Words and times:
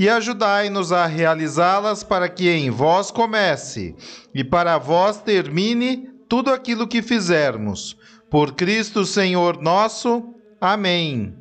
e 0.00 0.08
ajudai-nos 0.08 0.92
a 0.92 1.04
realizá-las 1.04 2.02
para 2.02 2.26
que 2.26 2.48
em 2.48 2.70
vós 2.70 3.10
comece 3.10 3.94
e 4.34 4.42
para 4.42 4.78
vós 4.78 5.20
termine 5.20 6.08
tudo 6.26 6.50
aquilo 6.50 6.88
que 6.88 7.02
fizermos. 7.02 7.98
Por 8.30 8.54
Cristo 8.54 9.04
Senhor 9.04 9.60
nosso. 9.60 10.34
Amém. 10.58 11.36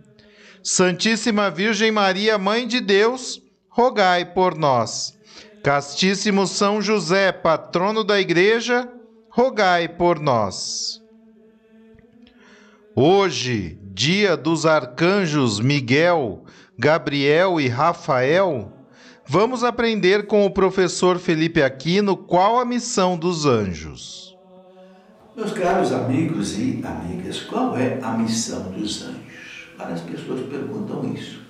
Santíssima 0.61 1.49
Virgem 1.49 1.89
Maria, 1.89 2.37
Mãe 2.37 2.67
de 2.67 2.81
Deus, 2.81 3.41
rogai 3.69 4.25
por 4.25 4.57
nós. 4.57 5.17
Castíssimo 5.63 6.45
São 6.45 6.81
José, 6.81 7.31
patrono 7.31 8.03
da 8.03 8.19
Igreja, 8.19 8.89
rogai 9.29 9.87
por 9.87 10.19
nós. 10.19 11.01
Hoje, 12.93 13.79
dia 13.93 14.35
dos 14.35 14.65
arcanjos 14.65 15.61
Miguel, 15.61 16.43
Gabriel 16.81 17.59
e 17.59 17.67
Rafael, 17.67 18.71
vamos 19.27 19.65
aprender 19.65 20.27
com 20.27 20.45
o 20.45 20.49
professor 20.49 21.19
Felipe 21.19 21.61
Aquino 21.61 22.15
qual 22.15 22.57
a 22.57 22.63
missão 22.63 23.17
dos 23.17 23.45
anjos. 23.45 24.37
Meus 25.35 25.51
caros 25.51 25.91
amigos 25.91 26.57
e 26.57 26.81
amigas, 26.81 27.41
qual 27.41 27.77
é 27.77 27.99
a 28.01 28.11
missão 28.11 28.71
dos 28.71 29.03
anjos? 29.03 29.67
Várias 29.77 29.99
pessoas 29.99 30.39
perguntam 30.47 31.13
isso. 31.13 31.41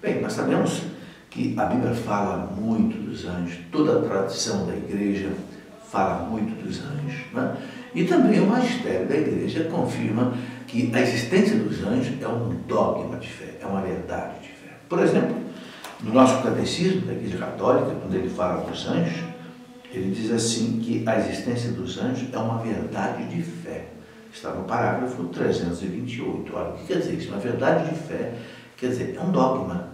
Bem, 0.00 0.20
nós 0.20 0.34
sabemos 0.34 0.82
que 1.30 1.52
a 1.58 1.64
Bíblia 1.64 1.92
fala 1.92 2.46
muito 2.56 2.96
dos 2.96 3.24
anjos, 3.24 3.58
toda 3.72 3.98
a 3.98 4.02
tradição 4.08 4.68
da 4.68 4.76
igreja 4.76 5.32
fala 5.90 6.28
muito 6.28 6.64
dos 6.64 6.78
anjos, 6.78 7.32
né? 7.32 7.56
e 7.92 8.04
também 8.04 8.38
o 8.38 8.46
magistério 8.46 9.08
da 9.08 9.16
igreja 9.16 9.64
confirma 9.64 10.32
que 10.68 10.92
a 10.94 11.00
existência 11.00 11.56
dos 11.56 11.82
anjos 11.82 12.22
é 12.22 12.28
um 12.28 12.54
dogma 12.68 13.16
de 13.18 13.28
fé, 13.28 13.58
é 13.60 13.66
uma 13.66 13.80
verdade 13.80 14.38
de 14.42 14.48
fé. 14.50 14.55
Por 14.88 15.00
exemplo, 15.00 15.36
no 16.02 16.12
nosso 16.12 16.42
catecismo 16.42 17.02
da 17.02 17.12
Igreja 17.12 17.38
Católica, 17.38 17.96
quando 18.00 18.14
ele 18.14 18.28
fala 18.28 18.64
dos 18.64 18.86
anjos, 18.86 19.24
ele 19.92 20.14
diz 20.14 20.30
assim 20.30 20.78
que 20.80 21.02
a 21.06 21.18
existência 21.18 21.70
dos 21.72 21.98
anjos 21.98 22.28
é 22.32 22.38
uma 22.38 22.58
verdade 22.58 23.24
de 23.24 23.42
fé. 23.42 23.86
Está 24.32 24.50
no 24.50 24.64
parágrafo 24.64 25.24
328. 25.24 26.54
Olha, 26.54 26.70
o 26.70 26.72
que 26.74 26.86
quer 26.86 26.98
dizer 26.98 27.14
isso? 27.14 27.28
Uma 27.30 27.38
verdade 27.38 27.90
de 27.90 27.96
fé 27.96 28.34
quer 28.76 28.88
dizer, 28.88 29.16
é 29.16 29.20
um 29.20 29.30
dogma, 29.30 29.88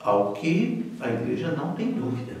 ao 0.00 0.32
que 0.32 0.92
a 1.00 1.08
igreja 1.08 1.52
não 1.52 1.72
tem 1.72 1.92
dúvida. 1.92 2.34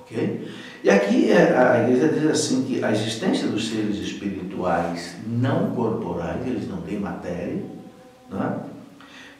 ok? 0.00 0.48
E 0.82 0.90
aqui 0.90 1.30
é, 1.30 1.56
a 1.56 1.82
igreja 1.82 2.08
diz 2.08 2.30
assim 2.30 2.64
que 2.64 2.82
a 2.82 2.90
existência 2.90 3.48
dos 3.48 3.68
seres 3.68 3.96
espirituais 3.96 5.16
não 5.26 5.70
corporais, 5.72 6.46
eles 6.46 6.66
não 6.68 6.80
têm 6.80 6.98
matéria, 6.98 7.62
não 8.30 8.42
é? 8.42 8.75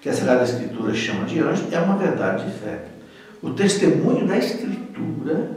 Que 0.07 0.11
a 0.11 0.15
Sagrada 0.15 0.45
Escritura 0.45 0.95
chama 0.95 1.25
de 1.25 1.41
anjo, 1.41 1.65
é 1.73 1.81
uma 1.81 1.97
verdade 1.97 2.45
de 2.45 2.53
fé. 2.59 2.85
O 3.43 3.51
testemunho 3.51 4.25
da 4.25 4.39
Escritura 4.39 5.51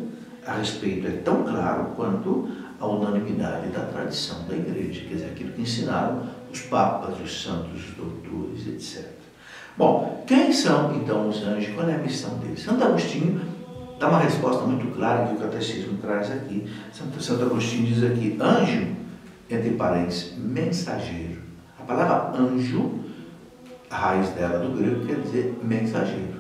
a 0.44 0.54
respeito 0.54 1.06
é 1.06 1.12
tão 1.24 1.44
claro 1.44 1.92
quanto 1.96 2.50
a 2.80 2.88
unanimidade 2.88 3.68
da 3.68 3.82
tradição 3.82 4.48
da 4.48 4.56
igreja, 4.56 5.02
quer 5.02 5.14
dizer, 5.14 5.26
aquilo 5.28 5.52
que 5.52 5.62
ensinaram 5.62 6.24
os 6.52 6.62
papas, 6.62 7.20
os 7.24 7.44
santos, 7.44 7.90
os 7.90 7.96
doutores, 7.96 8.66
etc. 8.66 9.12
Bom, 9.78 10.24
quem 10.26 10.52
são 10.52 10.96
então 10.96 11.30
os 11.30 11.44
anjos? 11.44 11.72
Qual 11.76 11.88
é 11.88 11.94
a 11.94 12.00
missão 12.00 12.40
deles? 12.40 12.64
Santo 12.64 12.84
Agostinho 12.84 13.40
dá 14.00 14.10
uma 14.10 14.20
resposta 14.22 14.64
muito 14.64 14.88
clara 14.96 15.28
que 15.28 15.36
o 15.36 15.38
catecismo 15.38 16.00
traz 16.00 16.32
aqui. 16.32 16.68
Santo, 16.92 17.22
Santo 17.22 17.44
Agostinho 17.44 17.86
diz 17.86 18.04
aqui: 18.04 18.36
anjo, 18.42 18.96
entre 19.48 19.70
parênteses, 19.76 20.34
mensageiro. 20.40 21.38
A 21.80 21.84
palavra 21.84 22.36
anjo 22.36 23.08
a 23.90 23.96
raiz 23.96 24.30
dela 24.30 24.60
do 24.60 24.78
grego 24.78 25.06
quer 25.06 25.20
dizer 25.22 25.60
mensageiro. 25.64 26.40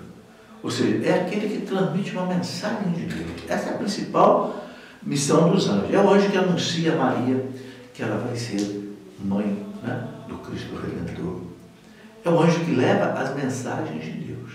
Ou 0.62 0.70
seja, 0.70 1.06
é 1.08 1.22
aquele 1.22 1.48
que 1.50 1.66
transmite 1.66 2.12
uma 2.12 2.26
mensagem 2.26 2.92
de 2.92 3.06
Deus. 3.06 3.30
Essa 3.48 3.70
é 3.70 3.74
a 3.76 3.78
principal 3.78 4.66
missão 5.02 5.50
dos 5.50 5.70
anjos. 5.70 5.94
É 5.94 6.00
o 6.00 6.10
anjo 6.10 6.30
que 6.30 6.38
anuncia 6.38 6.94
a 6.94 6.98
Maria 6.98 7.46
que 7.94 8.04
ela 8.04 8.18
vai 8.18 8.36
ser 8.36 8.96
mãe 9.24 9.66
né, 9.84 10.08
do 10.28 10.38
Cristo 10.38 10.76
Redentor. 10.76 11.42
É 12.24 12.30
o 12.30 12.40
anjo 12.42 12.60
que 12.62 12.76
leva 12.76 13.20
as 13.20 13.36
mensagens 13.36 14.04
de 14.04 14.12
Deus. 14.12 14.52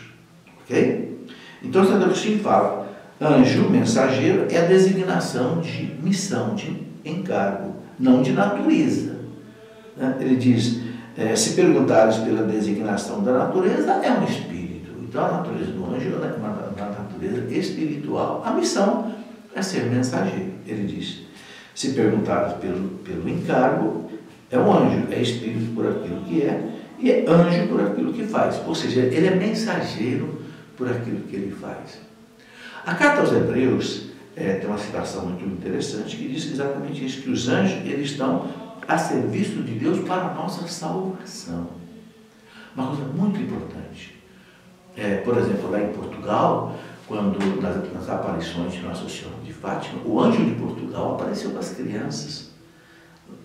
Ok? 0.63 1.27
Então, 1.63 1.87
Santo 1.87 2.05
Agostinho 2.05 2.41
fala: 2.41 2.87
anjo, 3.21 3.69
mensageiro, 3.71 4.47
é 4.51 4.59
a 4.59 4.67
designação 4.67 5.61
de 5.61 5.95
missão, 6.03 6.55
de 6.55 6.87
encargo, 7.05 7.77
não 7.99 8.23
de 8.23 8.33
natureza. 8.33 9.17
Né? 9.97 10.17
Ele 10.21 10.37
diz: 10.37 10.81
é, 11.17 11.37
se 11.37 11.55
perguntares 11.55 12.17
pela 12.17 12.43
designação 12.43 13.23
da 13.23 13.33
natureza, 13.33 13.93
é 13.93 14.11
um 14.13 14.25
espírito. 14.25 14.91
Então, 15.03 15.25
a 15.25 15.31
natureza 15.33 15.71
do 15.71 15.85
anjo 15.87 16.09
é 16.09 16.37
uma, 16.37 16.49
natureza 16.77 17.55
espiritual. 17.55 18.43
A 18.45 18.51
missão 18.53 19.13
é 19.55 19.63
ser 19.63 19.85
mensageiro. 19.85 20.53
Ele 20.67 20.87
diz: 20.87 21.23
se 21.75 21.93
perguntares 21.93 22.55
pelo, 22.55 22.89
pelo 22.99 23.29
encargo, 23.29 24.11
é 24.51 24.59
um 24.59 24.73
anjo, 24.73 25.07
é 25.11 25.23
espírito 25.23 25.73
por 25.75 25.87
aquilo 25.87 26.21
que 26.23 26.43
é, 26.43 26.69
e 26.99 27.11
é 27.11 27.25
anjo 27.29 27.69
por 27.69 27.81
aquilo 27.81 28.13
que 28.13 28.25
faz. 28.25 28.61
Ou 28.67 28.75
seja, 28.75 29.01
ele 29.01 29.27
é 29.27 29.35
mensageiro 29.35 30.43
por 30.77 30.91
aquilo 30.91 31.21
que 31.21 31.37
ele 31.37 31.53
faz. 31.53 32.01
A 32.85 32.95
carta 32.95 33.21
aos 33.21 33.33
Hebreus 33.33 34.11
é, 34.37 34.55
tem 34.55 34.69
uma 34.69 34.79
citação 34.79 35.27
muito 35.27 35.45
interessante 35.45 36.17
que 36.17 36.29
diz 36.29 36.51
exatamente 36.51 37.05
isso, 37.05 37.23
que 37.23 37.31
os 37.31 37.49
anjos 37.49 37.79
eles 37.87 38.11
estão 38.11 38.49
a 38.87 38.99
serviço 38.99 39.63
de 39.63 39.75
Deus 39.75 40.07
para 40.07 40.29
a 40.29 40.35
nossa 40.35 40.67
salvação. 40.67 41.69
Uma 42.77 42.89
coisa 42.89 43.05
muito 43.05 43.41
importante. 43.41 44.15
É, 44.97 45.17
por 45.19 45.37
exemplo, 45.39 45.71
lá 45.71 45.81
em 45.81 45.93
Portugal, 45.93 46.77
quando 47.07 47.39
nas, 47.61 47.93
nas 47.93 48.09
aparições 48.09 48.73
de 48.73 48.81
Nossa 48.81 49.09
Senhora 49.09 49.37
de 49.45 49.53
Fátima, 49.53 50.01
o 50.05 50.21
anjo 50.21 50.45
de 50.45 50.55
Portugal 50.55 51.15
apareceu 51.15 51.51
para 51.51 51.61
as 51.61 51.71
crianças. 51.71 52.51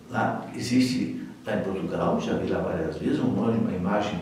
Lá 0.09 0.45
existe, 0.55 1.23
lá 1.45 1.55
em 1.55 1.61
Portugal, 1.61 2.19
já 2.19 2.33
vi 2.33 2.49
lá 2.49 2.59
várias 2.59 2.97
vezes, 2.97 3.19
um 3.19 3.43
anjo, 3.43 3.59
uma 3.59 3.73
imagem 3.73 4.19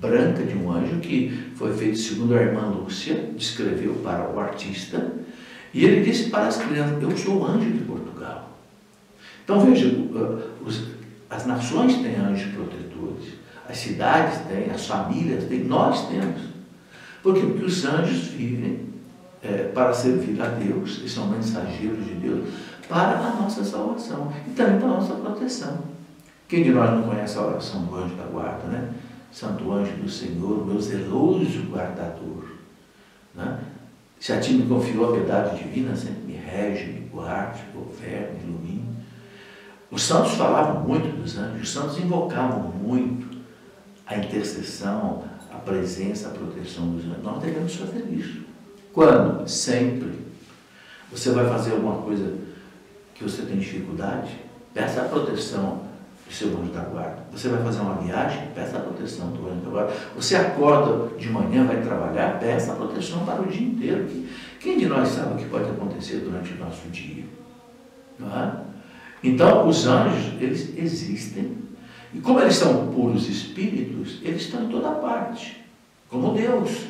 branca 0.00 0.42
de 0.42 0.56
um 0.56 0.70
anjo 0.70 1.00
que 1.00 1.52
foi 1.56 1.74
feito 1.74 1.98
segundo 1.98 2.34
a 2.34 2.42
irmã 2.42 2.68
Lúcia, 2.68 3.30
descreveu 3.34 3.94
para 4.04 4.30
o 4.30 4.38
artista, 4.38 5.12
e 5.72 5.84
ele 5.84 6.04
disse 6.04 6.30
para 6.30 6.46
as 6.46 6.56
crianças, 6.56 7.02
eu 7.02 7.16
sou 7.16 7.40
o 7.40 7.46
anjo 7.46 7.70
de 7.70 7.84
Portugal. 7.84 8.05
Então 9.46 9.60
veja, 9.60 9.86
os, 10.60 10.88
as 11.30 11.46
nações 11.46 11.94
têm 11.98 12.16
anjos 12.16 12.52
protetores, 12.52 13.34
as 13.68 13.78
cidades 13.78 14.40
têm, 14.48 14.72
as 14.72 14.88
famílias 14.88 15.44
têm, 15.44 15.62
nós 15.62 16.08
temos. 16.08 16.40
Por 17.22 17.32
quê? 17.32 17.42
Porque 17.42 17.64
os 17.64 17.84
anjos 17.84 18.26
vivem 18.26 18.86
é, 19.40 19.70
para 19.72 19.94
servir 19.94 20.42
a 20.42 20.46
Deus, 20.46 20.98
eles 20.98 21.12
são 21.12 21.28
mensageiros 21.28 22.04
de 22.04 22.14
Deus, 22.14 22.48
para 22.88 23.20
a 23.20 23.34
nossa 23.40 23.62
salvação 23.62 24.32
e 24.48 24.50
também 24.50 24.80
para 24.80 24.88
a 24.88 24.94
nossa 24.94 25.14
proteção. 25.14 25.78
Quem 26.48 26.64
de 26.64 26.72
nós 26.72 26.90
não 26.90 27.04
conhece 27.04 27.38
a 27.38 27.42
oração 27.42 27.84
do 27.84 27.94
anjo 27.94 28.16
da 28.16 28.24
guarda, 28.24 28.66
né? 28.66 28.94
Santo 29.30 29.72
anjo 29.72 29.92
do 29.92 30.10
Senhor, 30.10 30.66
meu 30.66 30.80
zeloso 30.80 31.62
guardador. 31.70 32.46
Né? 33.32 33.60
Se 34.18 34.32
a 34.32 34.40
ti 34.40 34.54
me 34.54 34.66
confiou 34.66 35.10
a 35.10 35.16
piedade 35.16 35.62
divina, 35.62 35.94
sempre 35.94 36.22
me 36.26 36.32
rege, 36.34 36.86
me 36.86 37.08
guarde, 37.08 37.60
governe, 37.72 38.40
ilumine. 38.42 38.85
Os 39.90 40.02
santos 40.02 40.32
falavam 40.32 40.82
muito 40.82 41.16
dos 41.16 41.38
anjos, 41.38 41.62
os 41.62 41.72
santos 41.72 41.98
invocavam 41.98 42.62
muito 42.62 43.36
a 44.06 44.16
intercessão, 44.16 45.24
a 45.52 45.56
presença, 45.56 46.28
a 46.28 46.30
proteção 46.32 46.88
dos 46.88 47.04
anjos. 47.04 47.22
Nós 47.22 47.42
devemos 47.42 47.74
fazer 47.74 48.06
isso. 48.10 48.42
Quando? 48.92 49.48
Sempre. 49.48 50.26
Você 51.10 51.30
vai 51.30 51.48
fazer 51.48 51.72
alguma 51.72 52.02
coisa 52.02 52.34
que 53.14 53.22
você 53.22 53.42
tem 53.42 53.58
dificuldade? 53.58 54.36
Peça 54.74 55.02
a 55.02 55.04
proteção 55.04 55.82
de 56.28 56.34
seu 56.34 56.48
anjo 56.48 56.72
da 56.72 56.80
guarda. 56.80 57.18
Você 57.30 57.48
vai 57.48 57.62
fazer 57.62 57.80
uma 57.80 57.94
viagem, 57.94 58.48
peça 58.54 58.76
a 58.76 58.80
proteção 58.80 59.28
do 59.28 59.48
anjo 59.48 59.60
da 59.60 59.70
guarda. 59.70 59.92
Você 60.16 60.34
acorda 60.34 61.16
de 61.16 61.30
manhã, 61.30 61.64
vai 61.64 61.80
trabalhar, 61.80 62.40
peça 62.40 62.72
a 62.72 62.76
proteção 62.76 63.24
para 63.24 63.42
o 63.42 63.46
dia 63.46 63.66
inteiro. 63.66 64.08
Quem 64.58 64.78
de 64.78 64.86
nós 64.86 65.08
sabe 65.08 65.34
o 65.34 65.36
que 65.36 65.48
pode 65.48 65.70
acontecer 65.70 66.18
durante 66.18 66.52
o 66.52 66.58
nosso 66.58 66.88
dia? 66.88 67.24
Não 68.18 68.28
é? 68.36 68.52
Então, 69.26 69.68
os 69.68 69.86
anjos, 69.86 70.32
eles 70.40 70.72
existem. 70.78 71.58
E 72.14 72.20
como 72.20 72.40
eles 72.40 72.54
são 72.54 72.86
puros 72.88 73.28
espíritos, 73.28 74.20
eles 74.22 74.42
estão 74.42 74.64
em 74.64 74.68
toda 74.68 74.90
parte, 74.90 75.64
como 76.08 76.32
Deus. 76.32 76.86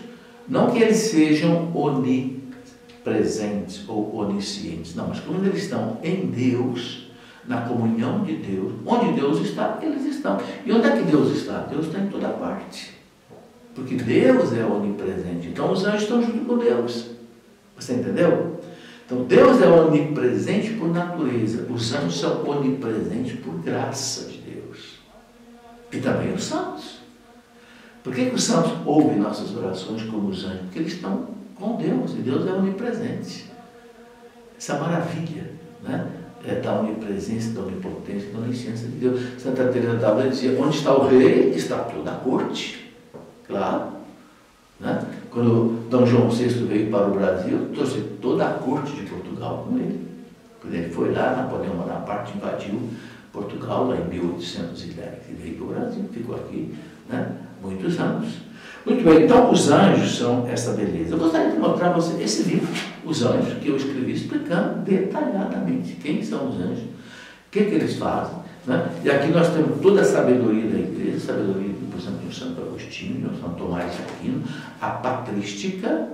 Não 0.46 0.70
que 0.70 0.80
eles 0.80 0.98
sejam 0.98 1.72
onipresentes 1.74 3.82
ou 3.88 4.14
oniscientes, 4.16 4.94
não, 4.94 5.08
mas 5.08 5.20
como 5.20 5.42
eles 5.44 5.62
estão 5.62 5.96
em 6.02 6.26
Deus, 6.26 7.06
na 7.46 7.62
comunhão 7.62 8.22
de 8.22 8.36
Deus, 8.36 8.74
onde 8.84 9.12
Deus 9.12 9.40
está, 9.40 9.78
eles 9.82 10.04
estão. 10.04 10.38
E 10.64 10.72
onde 10.72 10.86
é 10.86 10.96
que 10.96 11.04
Deus 11.04 11.36
está? 11.36 11.60
Deus 11.60 11.86
está 11.86 12.00
em 12.00 12.08
toda 12.08 12.28
parte. 12.28 12.94
Porque 13.74 13.94
Deus 13.94 14.52
é 14.52 14.64
onipresente. 14.64 15.48
Então 15.48 15.72
os 15.72 15.84
anjos 15.84 16.02
estão 16.02 16.22
junto 16.22 16.44
com 16.44 16.58
Deus. 16.58 17.06
Você 17.78 17.94
entendeu? 17.94 18.55
Então 19.06 19.22
Deus 19.22 19.62
é 19.62 19.68
onipresente 19.68 20.72
por 20.72 20.88
natureza. 20.88 21.66
Os 21.72 21.94
anjos 21.94 22.18
são 22.18 22.44
onipresentes 22.44 23.38
por 23.38 23.54
graça 23.60 24.28
de 24.28 24.38
Deus. 24.38 24.98
E 25.92 25.98
também 25.98 26.34
os 26.34 26.42
santos. 26.42 26.96
Por 28.02 28.12
que, 28.12 28.26
que 28.26 28.34
os 28.34 28.42
santos 28.42 28.72
ouvem 28.84 29.18
nossas 29.18 29.56
orações 29.56 30.02
como 30.02 30.28
os 30.28 30.44
anjos? 30.44 30.60
Porque 30.62 30.80
eles 30.80 30.92
estão 30.92 31.28
com 31.54 31.76
Deus 31.76 32.12
e 32.12 32.16
Deus 32.16 32.46
é 32.46 32.52
onipresente. 32.52 33.50
Essa 34.58 34.78
maravilha 34.78 35.52
né? 35.82 36.06
é 36.44 36.56
da 36.56 36.80
onipresença, 36.80 37.50
da 37.50 37.62
onipotência, 37.62 38.30
da 38.32 38.38
onisciência 38.38 38.88
de 38.88 38.96
Deus. 38.96 39.20
Santa 39.38 39.68
Teresa 39.68 39.96
d'Ávila 39.96 40.30
dizia: 40.30 40.60
onde 40.60 40.76
está 40.76 40.92
o 40.92 41.06
rei, 41.06 41.50
está 41.50 41.78
toda 41.78 42.10
a 42.10 42.16
corte. 42.16 42.92
Claro. 43.46 43.95
Né? 44.80 45.04
Quando 45.30 45.88
Dom 45.88 46.06
João 46.06 46.30
VI 46.30 46.48
veio 46.48 46.90
para 46.90 47.06
o 47.06 47.14
Brasil, 47.14 47.70
trouxe 47.74 48.00
toda 48.20 48.46
a 48.46 48.54
corte 48.54 48.92
de 48.92 49.02
Portugal 49.02 49.66
com 49.68 49.78
ele. 49.78 50.06
Quando 50.60 50.74
ele 50.74 50.90
foi 50.90 51.12
lá, 51.12 51.36
Napoleão 51.36 51.76
Bonaparte 51.76 52.36
invadiu 52.36 52.80
Portugal 53.32 53.88
lá 53.88 53.96
em 53.96 54.08
1810 54.08 54.96
e 55.30 55.32
veio 55.34 55.54
para 55.56 55.64
o 55.64 55.68
Brasil, 55.68 56.04
ficou 56.12 56.36
aqui 56.36 56.74
né? 57.08 57.32
muitos 57.62 57.98
anos. 57.98 58.46
Muito 58.84 59.04
bem, 59.04 59.24
então 59.24 59.50
os 59.50 59.68
anjos 59.70 60.16
são 60.16 60.46
essa 60.48 60.72
beleza. 60.72 61.14
Eu 61.14 61.18
gostaria 61.18 61.50
de 61.50 61.58
mostrar 61.58 61.90
para 61.90 61.98
você 61.98 62.22
esse 62.22 62.44
livro, 62.44 62.68
Os 63.04 63.20
Anjos, 63.24 63.54
que 63.60 63.68
eu 63.68 63.76
escrevi 63.76 64.12
explicando 64.12 64.80
detalhadamente 64.82 65.94
quem 65.96 66.22
são 66.22 66.48
os 66.48 66.54
anjos, 66.54 66.84
o 66.84 67.50
que, 67.50 67.64
que 67.64 67.74
eles 67.74 67.96
fazem. 67.96 68.36
Né? 68.64 68.88
E 69.04 69.10
aqui 69.10 69.28
nós 69.28 69.48
temos 69.52 69.80
toda 69.80 70.02
a 70.02 70.04
sabedoria 70.04 70.70
da 70.70 70.78
igreja, 70.78 71.18
sabedoria, 71.18 71.70
por 71.96 72.02
exemplo, 72.02 72.28
de 72.28 72.34
Santo 72.34 72.60
Agostinho, 72.60 73.30
de 73.30 73.40
São 73.40 73.54
Tomás 73.54 73.96
de 73.96 74.02
Aquino, 74.02 74.42
a 74.80 74.90
patrística, 74.90 76.10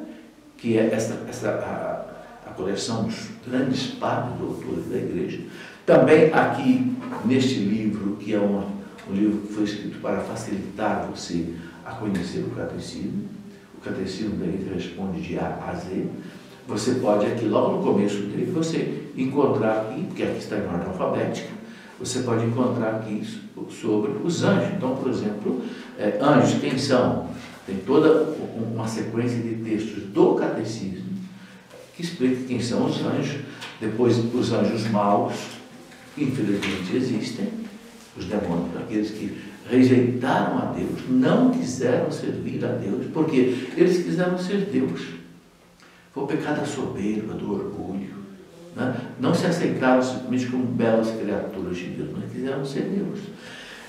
que 0.56 0.78
é 0.78 0.94
essa, 0.94 1.24
essa 1.28 1.50
a, 1.50 2.48
a 2.48 2.52
coleção 2.54 3.04
dos 3.04 3.30
grandes 3.46 3.88
padres 3.88 4.38
doutores 4.38 4.88
da 4.88 4.96
igreja. 4.96 5.40
Também 5.84 6.32
aqui, 6.32 6.96
neste 7.24 7.56
livro, 7.56 8.16
que 8.16 8.32
é 8.32 8.38
um, 8.38 8.64
um 9.10 9.12
livro 9.12 9.40
que 9.40 9.52
foi 9.54 9.64
escrito 9.64 9.98
para 10.00 10.20
facilitar 10.20 11.08
você 11.10 11.52
a 11.84 11.90
conhecer 11.92 12.44
o 12.44 12.50
catecismo. 12.50 13.24
O 13.76 13.80
catecismo 13.80 14.36
da 14.36 14.46
igreja 14.46 14.74
responde 14.74 15.20
de 15.20 15.36
A 15.36 15.58
a 15.68 15.74
Z. 15.74 16.06
Você 16.68 16.94
pode 16.94 17.26
aqui, 17.26 17.46
logo 17.46 17.78
no 17.78 17.82
começo 17.82 18.18
dele, 18.18 18.52
você 18.52 19.08
encontrar 19.16 19.80
aqui, 19.80 20.04
porque 20.04 20.22
aqui 20.22 20.38
está 20.38 20.56
em 20.58 20.66
ordem 20.66 20.86
alfabética, 20.86 21.48
você 22.02 22.20
pode 22.20 22.44
encontrar 22.44 22.96
aqui 22.96 23.22
sobre 23.70 24.10
os 24.24 24.42
anjos. 24.42 24.74
Então, 24.76 24.96
por 24.96 25.08
exemplo, 25.08 25.62
é, 25.96 26.18
anjos, 26.20 26.60
quem 26.60 26.76
são? 26.76 27.30
Tem 27.64 27.76
toda 27.76 28.34
uma 28.74 28.88
sequência 28.88 29.38
de 29.38 29.54
textos 29.56 30.02
do 30.04 30.34
catecismo 30.34 31.12
que 31.94 32.02
explica 32.02 32.44
quem 32.44 32.60
são 32.60 32.86
os 32.86 33.00
anjos. 33.04 33.40
Depois, 33.80 34.18
os 34.34 34.52
anjos 34.52 34.90
maus, 34.90 35.34
que 36.14 36.24
infelizmente 36.24 36.96
existem, 36.96 37.48
os 38.16 38.24
demônios, 38.24 38.76
aqueles 38.76 39.10
que 39.10 39.40
rejeitaram 39.70 40.58
a 40.58 40.72
Deus, 40.72 41.08
não 41.08 41.50
quiseram 41.50 42.10
servir 42.10 42.64
a 42.64 42.72
Deus, 42.72 43.06
porque 43.12 43.68
eles 43.76 44.02
quiseram 44.02 44.36
ser 44.36 44.66
Deus. 44.66 45.00
Foi 46.12 46.24
o 46.24 46.26
pecado 46.26 46.60
da 46.60 46.66
soberba, 46.66 47.34
do 47.34 47.52
orgulho. 47.52 48.21
Né? 48.74 48.96
Não 49.20 49.34
se 49.34 49.46
aceitaram 49.46 50.02
simplesmente 50.02 50.46
como 50.46 50.64
belas 50.64 51.10
criaturas 51.10 51.76
de 51.76 51.84
Deus, 51.86 52.10
mas 52.14 52.32
quiseram 52.32 52.64
ser 52.64 52.82
Deus. 52.82 53.20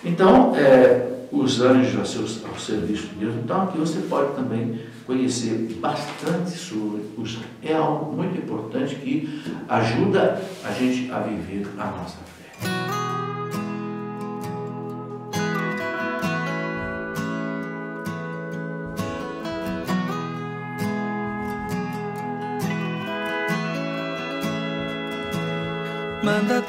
Então, 0.03 0.56
é, 0.56 1.27
os 1.31 1.62
anjos 1.62 1.97
ao, 1.97 2.06
seu, 2.06 2.47
ao 2.50 2.59
serviço 2.59 3.07
de 3.07 3.15
Deus, 3.15 3.35
então 3.35 3.63
aqui 3.63 3.77
você 3.77 4.00
pode 4.09 4.35
também 4.35 4.80
conhecer 5.06 5.77
bastante 5.80 6.51
sobre 6.51 7.01
os. 7.18 7.39
É 7.62 7.74
algo 7.74 8.15
muito 8.15 8.38
importante 8.38 8.95
que 8.95 9.41
ajuda 9.68 10.41
a 10.63 10.71
gente 10.71 11.12
a 11.12 11.19
viver 11.19 11.68
a 11.77 11.86
nossa 11.88 12.18
fé. 12.18 12.32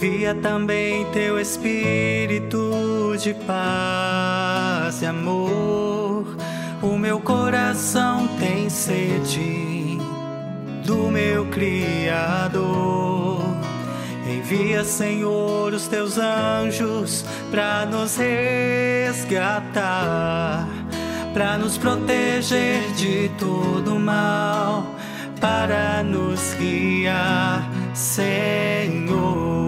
Envia 0.00 0.32
também 0.32 1.04
teu 1.06 1.40
espírito 1.40 2.70
de 3.20 3.34
paz 3.34 5.02
e 5.02 5.06
amor. 5.06 6.36
O 6.80 6.96
meu 6.96 7.18
coração 7.18 8.28
tem 8.38 8.70
sede 8.70 9.98
do 10.86 11.10
meu 11.10 11.46
Criador. 11.46 13.42
Envia, 14.24 14.84
Senhor, 14.84 15.72
os 15.72 15.88
teus 15.88 16.16
anjos 16.16 17.24
para 17.50 17.84
nos 17.84 18.16
resgatar, 18.16 19.58
para 21.34 21.58
nos 21.58 21.76
proteger 21.76 22.92
de 22.92 23.32
todo 23.36 23.98
mal, 23.98 24.94
para 25.40 26.04
nos 26.04 26.54
guiar, 26.54 27.68
Senhor. 27.94 29.67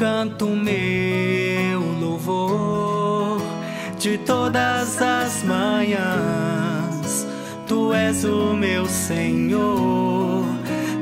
canto 0.00 0.46
meu 0.46 1.80
louvor 2.00 3.38
de 3.98 4.16
todas 4.16 5.00
as 5.02 5.42
manhãs. 5.42 7.26
Tu 7.68 7.92
és 7.92 8.24
o 8.24 8.54
meu 8.54 8.86
Senhor. 8.86 10.42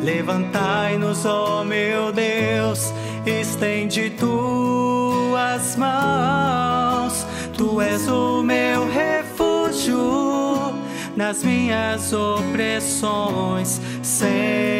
Levantai-nos, 0.03 1.25
ó 1.25 1.63
meu 1.63 2.13
Deus, 2.13 2.93
estende 3.25 4.11
tuas 4.11 5.77
mãos. 5.77 7.25
Tu 7.57 7.81
és 7.81 8.09
o 8.09 8.43
meu 8.43 8.89
refúgio 8.91 10.75
nas 11.17 11.45
minhas 11.45 12.13
opressões, 12.13 13.81
Senhor. 14.03 14.78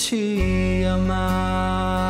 Te 0.00 0.82
amar. 0.84 2.00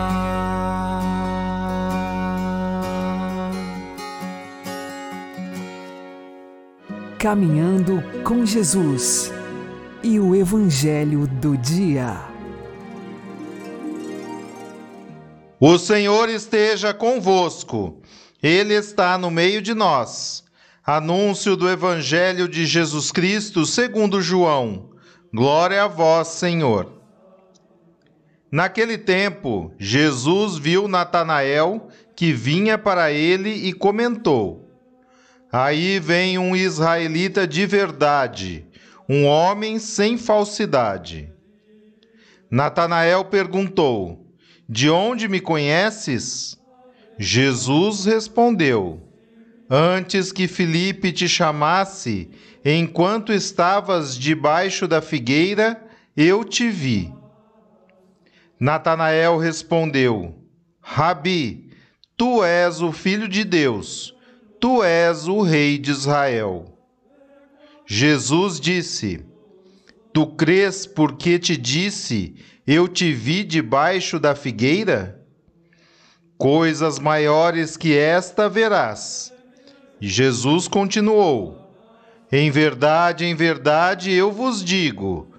Caminhando 7.19 8.03
com 8.23 8.47
Jesus 8.47 9.33
e 10.03 10.21
o 10.21 10.37
Evangelho 10.37 11.27
do 11.27 11.57
Dia. 11.57 12.17
O 15.59 15.77
Senhor 15.77 16.29
esteja 16.31 16.95
convosco, 16.95 18.01
Ele 18.43 18.73
está 18.73 19.19
no 19.19 19.31
meio 19.31 19.61
de 19.61 19.75
nós. 19.75 20.45
Anúncio 20.87 21.57
do 21.57 21.69
Evangelho 21.69 22.49
de 22.49 22.65
Jesus 22.65 23.13
Cristo 23.13 23.67
segundo 23.67 24.23
João. 24.23 24.91
Glória 25.35 25.85
a 25.85 25.89
vós, 25.89 26.29
Senhor. 26.29 27.00
Naquele 28.51 28.99
tempo, 28.99 29.73
Jesus 29.79 30.59
viu 30.59 30.89
Natanael 30.89 31.89
que 32.17 32.33
vinha 32.33 32.77
para 32.77 33.13
ele 33.13 33.51
e 33.51 33.73
comentou: 33.73 34.69
Aí 35.53 36.01
vem 36.01 36.37
um 36.37 36.57
israelita 36.57 37.47
de 37.47 37.65
verdade, 37.65 38.67
um 39.09 39.25
homem 39.25 39.79
sem 39.79 40.19
falsidade. 40.19 41.33
Natanael 42.51 43.25
perguntou: 43.27 44.27
De 44.69 44.91
onde 44.91 45.29
me 45.29 45.41
conheces? 45.41 46.59
Jesus 47.17 48.05
respondeu: 48.05 49.01
Antes 49.69 50.33
que 50.33 50.49
Filipe 50.49 51.13
te 51.13 51.29
chamasse, 51.29 52.29
enquanto 52.65 53.33
estavas 53.33 54.19
debaixo 54.19 54.89
da 54.89 55.01
figueira, 55.01 55.81
eu 56.17 56.43
te 56.43 56.69
vi. 56.69 57.20
Natanael 58.61 59.39
respondeu: 59.39 60.35
Rabi, 60.83 61.71
tu 62.15 62.45
és 62.45 62.83
o 62.83 62.93
filho 62.93 63.27
de 63.27 63.43
Deus, 63.43 64.15
tu 64.61 64.85
és 64.85 65.27
o 65.27 65.41
rei 65.41 65.79
de 65.79 65.91
Israel. 65.91 66.79
Jesus 67.87 68.61
disse: 68.61 69.25
Tu 70.13 70.27
crês 70.27 70.87
porque 70.87 71.39
te 71.39 71.57
disse, 71.57 72.37
eu 72.67 72.87
te 72.87 73.13
vi 73.13 73.45
debaixo 73.45 74.21
da 74.21 74.35
figueira? 74.35 75.25
Coisas 76.37 76.99
maiores 76.99 77.79
que 77.79 77.97
esta 77.97 78.47
verás. 78.47 79.33
Jesus 79.99 80.69
continuou: 80.69 81.59
Em 82.31 82.51
verdade, 82.51 83.25
em 83.25 83.35
verdade 83.35 84.13
eu 84.13 84.31
vos 84.31 84.63
digo: 84.63 85.30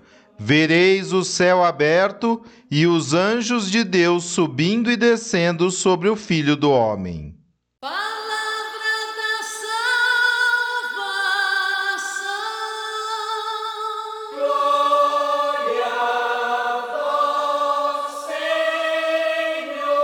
vereis 0.44 1.14
o 1.14 1.24
céu 1.24 1.64
aberto 1.64 2.42
e 2.70 2.88
os 2.88 3.14
anjos 3.14 3.70
de 3.70 3.84
Deus 3.84 4.24
subindo 4.24 4.90
e 4.92 4.98
descendo 4.98 5.70
sobre 5.70 6.10
o 6.10 6.16
Filho 6.16 6.56
do 6.56 6.72
Homem. 6.72 7.36
Palavra 7.80 8.02
da 9.20 9.44
salvação. 10.90 12.32
Glória 14.34 15.86
a 16.66 16.82
vós, 17.94 18.12
Senhor. 19.46 19.96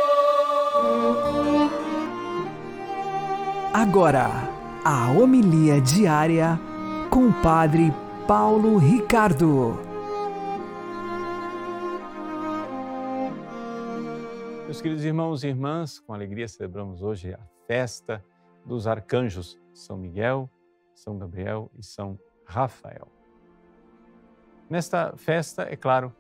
Agora, 3.74 4.30
a 4.86 5.10
homilia 5.10 5.82
diária 5.82 6.60
com 7.10 7.30
o 7.30 7.34
Padre 7.42 7.92
Paulo 8.28 8.78
Ricardo. 8.78 9.87
Meus 14.68 14.82
queridos 14.82 15.06
irmãos 15.06 15.46
e 15.46 15.48
irmãs, 15.48 15.98
com 15.98 16.14
alegria 16.14 16.46
celebramos 16.46 17.02
hoje 17.02 17.34
a 17.34 17.40
festa 17.66 18.22
dos 18.66 18.86
arcanjos 18.86 19.58
São 19.74 19.96
Miguel, 19.96 20.50
São 20.94 21.18
Gabriel 21.18 21.72
e 21.80 21.82
São 21.82 22.20
Rafael. 22.46 23.08
Nesta 24.70 25.16
festa, 25.16 25.64
é 25.72 25.78
claro, 25.78 26.14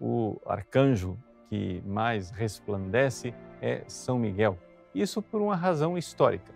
o 0.00 0.40
arcanjo 0.46 1.18
que 1.50 1.82
mais 1.82 2.30
resplandece 2.30 3.34
é 3.60 3.84
São 3.86 4.18
Miguel. 4.18 4.58
Isso 4.94 5.20
por 5.20 5.42
uma 5.42 5.54
razão 5.54 5.98
histórica, 5.98 6.54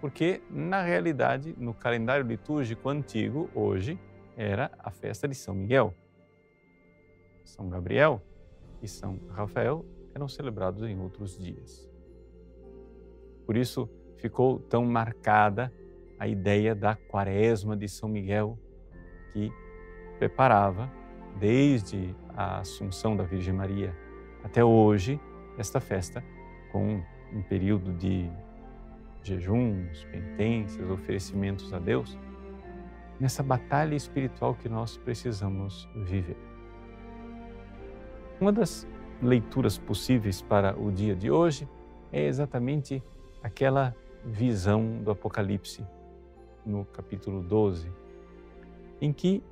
porque 0.00 0.40
na 0.48 0.80
realidade, 0.80 1.56
no 1.58 1.74
calendário 1.74 2.24
litúrgico 2.24 2.88
antigo, 2.88 3.50
hoje 3.52 3.98
era 4.36 4.70
a 4.78 4.92
festa 4.92 5.26
de 5.26 5.34
São 5.34 5.56
Miguel. 5.56 5.92
São 7.42 7.68
Gabriel 7.68 8.22
e 8.80 8.86
São 8.86 9.18
Rafael 9.30 9.84
eram 10.18 10.28
celebrados 10.28 10.82
em 10.82 10.98
outros 11.00 11.38
dias. 11.38 11.88
Por 13.46 13.56
isso 13.56 13.88
ficou 14.16 14.58
tão 14.58 14.84
marcada 14.84 15.72
a 16.18 16.26
ideia 16.26 16.74
da 16.74 16.96
Quaresma 16.96 17.76
de 17.76 17.88
São 17.88 18.08
Miguel, 18.08 18.58
que 19.32 19.50
preparava, 20.18 20.90
desde 21.38 22.14
a 22.30 22.58
Assunção 22.58 23.16
da 23.16 23.22
Virgem 23.22 23.54
Maria 23.54 23.96
até 24.42 24.64
hoje, 24.64 25.20
esta 25.56 25.78
festa 25.78 26.22
com 26.72 27.00
um 27.32 27.42
período 27.42 27.92
de 27.92 28.28
jejuns, 29.22 30.04
penitências, 30.10 30.90
oferecimentos 30.90 31.72
a 31.72 31.78
Deus, 31.78 32.18
nessa 33.20 33.42
batalha 33.42 33.94
espiritual 33.94 34.54
que 34.54 34.68
nós 34.68 34.96
precisamos 34.96 35.88
viver. 35.94 36.36
Uma 38.40 38.52
das 38.52 38.86
leituras 39.22 39.78
possíveis 39.78 40.40
para 40.40 40.78
o 40.78 40.90
dia 40.90 41.14
de 41.14 41.30
hoje 41.30 41.68
é 42.12 42.24
exatamente 42.24 43.02
aquela 43.42 43.94
visão 44.24 45.02
do 45.02 45.10
Apocalipse 45.10 45.84
no 46.64 46.84
capítulo 46.84 47.42
12, 47.42 47.90
em 49.00 49.12
que 49.12 49.42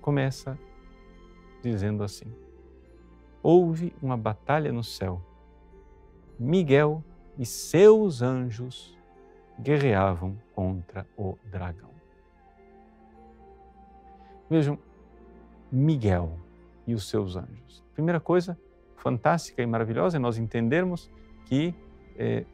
começa 0.00 0.58
dizendo 1.62 2.02
assim: 2.02 2.26
Houve 3.42 3.94
uma 4.02 4.16
batalha 4.16 4.72
no 4.72 4.82
céu. 4.82 5.20
Miguel 6.38 7.04
e 7.38 7.46
seus 7.46 8.22
anjos 8.22 8.96
guerreavam 9.60 10.36
contra 10.54 11.06
o 11.16 11.36
dragão. 11.44 11.90
Vejam, 14.50 14.78
Miguel 15.70 16.38
e 16.86 16.94
os 16.94 17.08
seus 17.08 17.36
anjos. 17.36 17.82
Primeira 17.94 18.20
coisa, 18.20 18.58
fantástica 19.02 19.60
e 19.60 19.66
maravilhosa 19.66 20.16
é 20.16 20.20
nós 20.20 20.38
entendermos 20.38 21.10
que, 21.46 21.74
eh, 22.16 22.44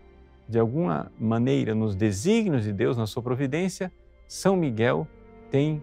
de 0.49 0.59
alguma 0.59 1.13
maneira, 1.21 1.75
nos 1.75 1.95
desígnios 1.95 2.65
de 2.65 2.73
Deus, 2.73 2.97
na 2.97 3.07
sua 3.07 3.23
providência, 3.23 3.93
São 4.27 4.57
Miguel 4.57 5.07
tem 5.51 5.83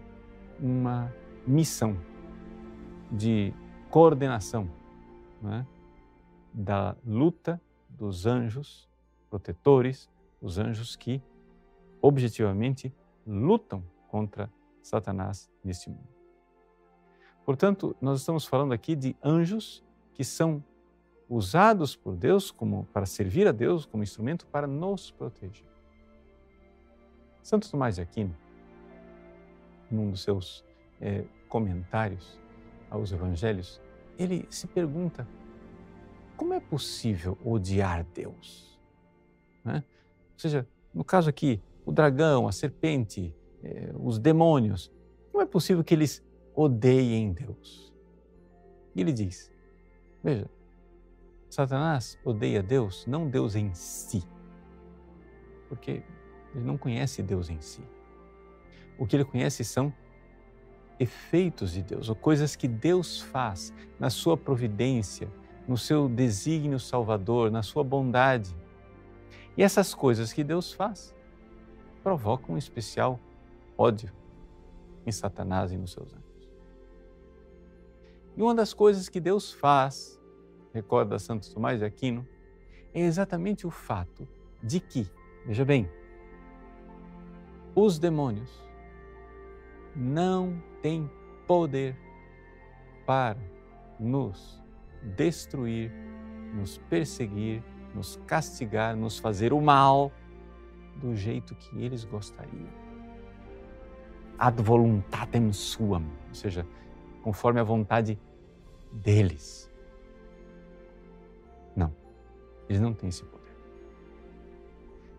uma 0.58 1.12
missão 1.46 1.96
de 3.12 3.54
coordenação 3.88 4.68
né, 5.40 5.64
da 6.52 6.96
luta 7.06 7.60
dos 7.88 8.26
anjos 8.26 8.88
protetores, 9.30 10.10
os 10.42 10.58
anjos 10.58 10.96
que 10.96 11.22
objetivamente 12.02 12.92
lutam 13.24 13.84
contra 14.08 14.50
Satanás 14.82 15.48
neste 15.62 15.88
mundo. 15.88 16.08
Portanto, 17.44 17.94
nós 18.00 18.18
estamos 18.18 18.44
falando 18.44 18.72
aqui 18.72 18.96
de 18.96 19.14
anjos 19.22 19.85
que 20.16 20.24
são 20.24 20.64
usados 21.28 21.94
por 21.94 22.16
Deus 22.16 22.50
como 22.50 22.86
para 22.86 23.04
servir 23.04 23.46
a 23.46 23.52
Deus 23.52 23.84
como 23.84 24.02
instrumento 24.02 24.46
para 24.46 24.66
nos 24.66 25.10
proteger. 25.10 25.66
Santo 27.42 27.70
Tomás 27.70 27.96
de 27.96 28.00
Aquino, 28.00 28.34
num 29.90 30.10
dos 30.10 30.22
seus 30.22 30.64
eh, 31.02 31.26
comentários 31.50 32.40
aos 32.88 33.12
Evangelhos, 33.12 33.78
ele 34.18 34.46
se 34.48 34.66
pergunta 34.66 35.28
como 36.34 36.54
é 36.54 36.60
possível 36.60 37.36
odiar 37.44 38.02
Deus? 38.14 38.80
Né? 39.62 39.84
Ou 40.32 40.38
seja, 40.38 40.66
no 40.94 41.04
caso 41.04 41.28
aqui, 41.28 41.60
o 41.84 41.92
dragão, 41.92 42.48
a 42.48 42.52
serpente, 42.52 43.34
eh, 43.62 43.92
os 44.00 44.18
demônios, 44.18 44.90
Como 45.30 45.42
é 45.42 45.46
possível 45.46 45.84
que 45.84 45.92
eles 45.92 46.24
odeiem 46.54 47.34
Deus? 47.34 47.92
E 48.94 49.02
ele 49.02 49.12
diz: 49.12 49.52
Veja, 50.22 50.48
Satanás 51.48 52.18
odeia 52.24 52.62
Deus, 52.62 53.06
não 53.06 53.28
Deus 53.28 53.54
em 53.54 53.72
si, 53.74 54.22
porque 55.68 56.02
ele 56.54 56.64
não 56.64 56.76
conhece 56.76 57.22
Deus 57.22 57.48
em 57.48 57.60
si. 57.60 57.82
O 58.98 59.06
que 59.06 59.16
ele 59.16 59.24
conhece 59.24 59.64
são 59.64 59.92
efeitos 60.98 61.72
de 61.72 61.82
Deus, 61.82 62.08
ou 62.08 62.14
coisas 62.14 62.56
que 62.56 62.66
Deus 62.66 63.20
faz 63.20 63.72
na 63.98 64.10
sua 64.10 64.36
providência, 64.36 65.30
no 65.68 65.76
seu 65.76 66.08
desígnio 66.08 66.78
salvador, 66.78 67.50
na 67.50 67.62
sua 67.62 67.84
bondade. 67.84 68.56
E 69.56 69.62
essas 69.62 69.94
coisas 69.94 70.32
que 70.32 70.42
Deus 70.42 70.72
faz 70.72 71.14
provocam 72.02 72.54
um 72.54 72.58
especial 72.58 73.18
ódio 73.76 74.12
em 75.04 75.12
Satanás 75.12 75.72
e 75.72 75.76
nos 75.76 75.92
seus 75.92 76.12
anjos. 76.12 76.25
E 78.36 78.42
uma 78.42 78.54
das 78.54 78.74
coisas 78.74 79.08
que 79.08 79.18
Deus 79.18 79.52
faz, 79.52 80.20
recorda 80.74 81.18
Santo 81.18 81.50
Tomás 81.52 81.78
de 81.78 81.86
Aquino, 81.86 82.26
é 82.92 83.00
exatamente 83.00 83.66
o 83.66 83.70
fato 83.70 84.28
de 84.62 84.78
que, 84.78 85.10
veja 85.46 85.64
bem, 85.64 85.88
os 87.74 87.98
demônios 87.98 88.50
não 89.94 90.62
têm 90.82 91.10
poder 91.46 91.96
para 93.06 93.38
nos 93.98 94.62
destruir, 95.02 95.90
nos 96.54 96.76
perseguir, 96.76 97.62
nos 97.94 98.16
castigar, 98.26 98.94
nos 98.96 99.18
fazer 99.18 99.52
o 99.54 99.60
mal 99.60 100.12
do 100.96 101.14
jeito 101.14 101.54
que 101.54 101.82
eles 101.82 102.04
gostariam. 102.04 102.68
Ad 104.38 104.62
voluntatem 104.62 105.50
suam, 105.52 106.04
ou 106.28 106.34
seja, 106.34 106.66
conforme 107.26 107.58
a 107.58 107.64
vontade 107.64 108.16
deles. 108.92 109.68
Não, 111.74 111.92
eles 112.68 112.80
não 112.80 112.94
têm 112.94 113.08
esse 113.08 113.24
poder. 113.24 113.52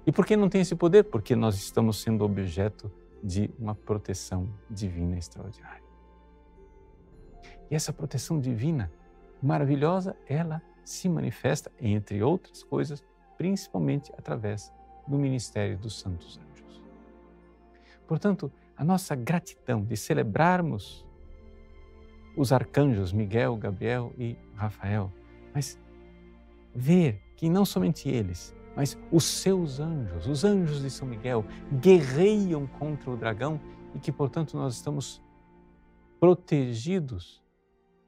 E 0.06 0.12
por 0.14 0.26
que 0.26 0.38
não 0.38 0.48
têm 0.48 0.62
esse 0.62 0.74
poder? 0.74 1.04
Porque 1.04 1.36
nós 1.36 1.56
estamos 1.56 2.02
sendo 2.02 2.24
objeto 2.24 2.90
de 3.22 3.52
uma 3.60 3.76
proteção 3.76 4.48
divina 4.70 5.18
extraordinária. 5.18 5.84
E 7.70 7.75
essa 7.75 7.92
proteção 7.92 8.40
divina 8.40 8.90
maravilhosa, 9.44 10.16
ela 10.29 10.62
se 10.86 11.10
manifesta, 11.10 11.70
entre 11.77 12.24
outras 12.24 12.64
coisas, 12.64 13.03
principalmente 13.38 14.14
através 14.18 14.72
do 15.05 15.18
ministério 15.18 15.77
dos 15.77 16.00
santos 16.00 16.40
anjos. 16.40 16.81
Portanto, 18.08 18.50
a 18.77 18.84
nossa 18.86 19.14
gratidão 19.14 19.84
de 19.84 19.98
celebrarmos 19.98 21.05
os 22.38 22.54
arcanjos 22.54 23.12
Miguel, 23.12 23.58
Gabriel 23.58 24.14
e 24.18 24.38
Rafael, 24.56 25.12
mas 25.54 25.78
ver 26.74 27.22
que 27.36 27.50
não 27.50 27.66
somente 27.66 28.08
eles, 28.08 28.56
mas 28.76 28.98
os 29.12 29.26
seus 29.26 29.80
anjos, 29.80 30.28
os 30.28 30.46
anjos 30.46 30.84
de 30.84 30.92
São 30.92 31.08
Miguel, 31.08 31.44
guerreiam 31.82 32.68
contra 32.68 33.10
o 33.10 33.18
dragão 33.18 33.60
e 33.96 34.00
que, 34.00 34.12
portanto, 34.12 34.56
nós 34.56 34.76
estamos 34.76 35.20
protegidos. 36.20 37.42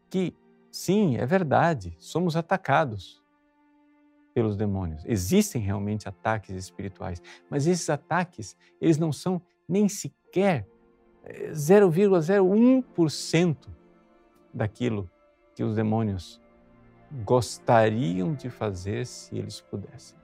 Que, 0.09 0.35
sim, 0.71 1.17
é 1.17 1.25
verdade, 1.25 1.95
somos 1.97 2.35
atacados 2.35 3.23
pelos 4.33 4.55
demônios. 4.55 5.03
Existem 5.05 5.59
realmente 5.59 6.07
ataques 6.07 6.55
espirituais, 6.55 7.19
mas 7.49 7.65
esses 7.65 7.89
ataques, 7.89 8.55
eles 8.79 8.99
não 8.99 9.11
são 9.11 9.41
nem 9.67 9.89
sequer 9.89 10.67
0,01% 11.51 13.57
eh, 13.57 13.78
daquilo 14.53 15.09
que 15.55 15.63
os 15.63 15.75
demônios 15.75 16.41
gostariam 17.23 18.33
de 18.33 18.49
fazer 18.49 19.05
se 19.05 19.37
eles 19.37 19.61
pudessem. 19.61 20.17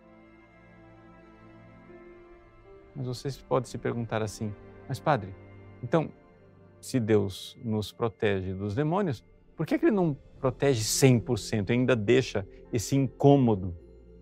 Mas 2.95 3.07
você 3.07 3.29
pode 3.47 3.67
se 3.67 3.77
perguntar 3.77 4.21
assim: 4.21 4.53
mas, 4.87 4.99
padre, 4.99 5.33
então, 5.83 6.09
se 6.79 6.99
Deus 6.99 7.57
nos 7.63 7.91
protege 7.91 8.53
dos 8.53 8.75
demônios, 8.75 9.23
por 9.55 9.65
que, 9.65 9.77
que 9.77 9.85
Ele 9.85 9.95
não 9.95 10.15
protege 10.39 10.81
100%, 10.81 11.71
ainda 11.71 11.95
deixa 11.95 12.47
esse 12.71 12.95
incômodo, 12.95 13.75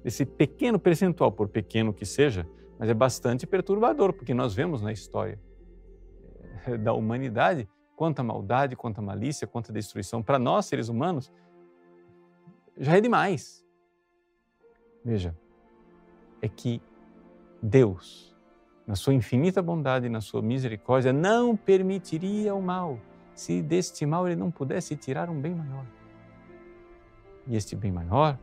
esse 0.06 0.26
pequeno 0.26 0.80
percentual, 0.80 1.32
por 1.32 1.50
pequeno 1.50 1.94
que 1.94 2.06
seja, 2.06 2.48
mas 2.80 2.90
é 2.90 2.94
bastante 2.94 3.46
perturbador, 3.46 4.14
porque 4.14 4.34
nós 4.34 4.54
vemos 4.54 4.82
na 4.82 4.92
história 4.92 5.40
eh, 6.66 6.78
da 6.78 6.94
humanidade 6.94 7.68
quanta 7.96 8.24
maldade, 8.24 8.76
quanta 8.76 9.02
malícia, 9.02 9.48
quanta 9.48 9.72
destruição. 9.72 10.22
Para 10.22 10.40
nós, 10.40 10.66
seres 10.66 10.90
humanos, 10.90 11.32
já 12.78 12.98
é 12.98 13.02
demais. 13.02 13.64
Veja, 15.04 15.38
é 16.42 16.48
que 16.48 16.82
Deus, 17.62 18.36
na 18.86 18.96
sua 18.96 19.14
infinita 19.14 19.62
bondade 19.62 20.08
e 20.08 20.10
na 20.10 20.22
sua 20.22 20.42
misericórdia, 20.42 21.14
não 21.14 21.56
permitiria 21.56 22.54
o 22.56 22.62
mal, 22.62 23.00
se 23.34 23.62
deste 23.62 24.06
mal 24.06 24.28
ele 24.28 24.36
não 24.36 24.52
pudesse 24.52 24.96
tirar 24.96 25.30
um 25.30 25.40
bem 25.40 25.56
maior. 25.56 25.86
E 27.48 27.56
este 27.56 27.76
bem 27.76 27.92
maior 27.92 28.38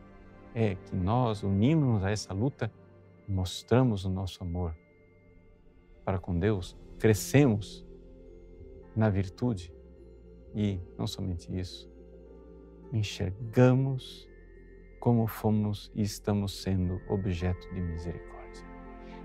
é 0.53 0.75
que 0.75 0.95
nós, 0.95 1.43
unindo-nos 1.43 2.03
a 2.03 2.11
essa 2.11 2.33
luta, 2.33 2.71
mostramos 3.27 4.05
o 4.05 4.09
nosso 4.09 4.43
amor 4.43 4.75
para 6.03 6.19
com 6.19 6.37
Deus, 6.37 6.77
crescemos 6.99 7.85
na 8.95 9.09
virtude 9.09 9.73
e, 10.53 10.79
não 10.97 11.07
somente 11.07 11.55
isso, 11.57 11.89
enxergamos 12.91 14.29
como 14.99 15.25
fomos 15.27 15.91
e 15.95 16.01
estamos 16.01 16.61
sendo 16.61 17.01
objeto 17.09 17.73
de 17.73 17.81
misericórdia 17.81 18.31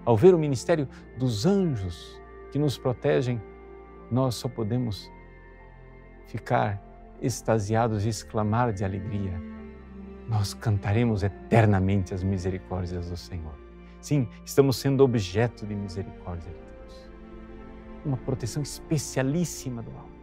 ao 0.06 0.16
ver 0.16 0.32
o 0.34 0.38
ministério 0.38 0.88
dos 1.18 1.44
anjos 1.44 2.18
que 2.52 2.58
nos 2.58 2.78
protegem, 2.78 3.42
nós 4.10 4.36
só 4.36 4.48
podemos 4.48 5.10
ficar 6.28 6.80
extasiados 7.20 8.06
e 8.06 8.08
exclamar 8.08 8.72
de 8.72 8.84
alegria. 8.84 9.42
Nós 10.28 10.54
cantaremos 10.54 11.24
eternamente 11.24 12.14
as 12.14 12.22
misericórdias 12.22 13.10
do 13.10 13.16
Senhor. 13.16 13.54
Sim, 14.00 14.28
estamos 14.44 14.76
sendo 14.76 15.02
objeto 15.02 15.66
de 15.66 15.74
misericórdia. 15.74 16.54
Uma 18.06 18.16
proteção 18.16 18.62
especialíssima 18.62 19.82
do 19.82 19.90
alto. 19.90 20.16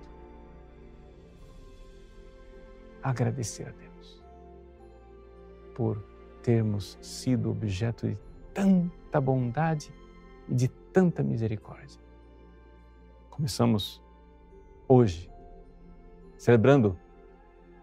Agradecer 3.03 3.67
a 3.67 3.71
Deus 3.71 4.23
por 5.75 6.01
termos 6.41 6.97
sido 7.01 7.51
objeto 7.51 8.07
de 8.07 8.17
tanta 8.53 9.19
bondade 9.19 9.93
e 10.47 10.55
de 10.55 10.69
tanta 10.69 11.21
misericórdia. 11.21 11.99
Começamos 13.29 14.01
hoje 14.87 15.29
celebrando 16.37 16.97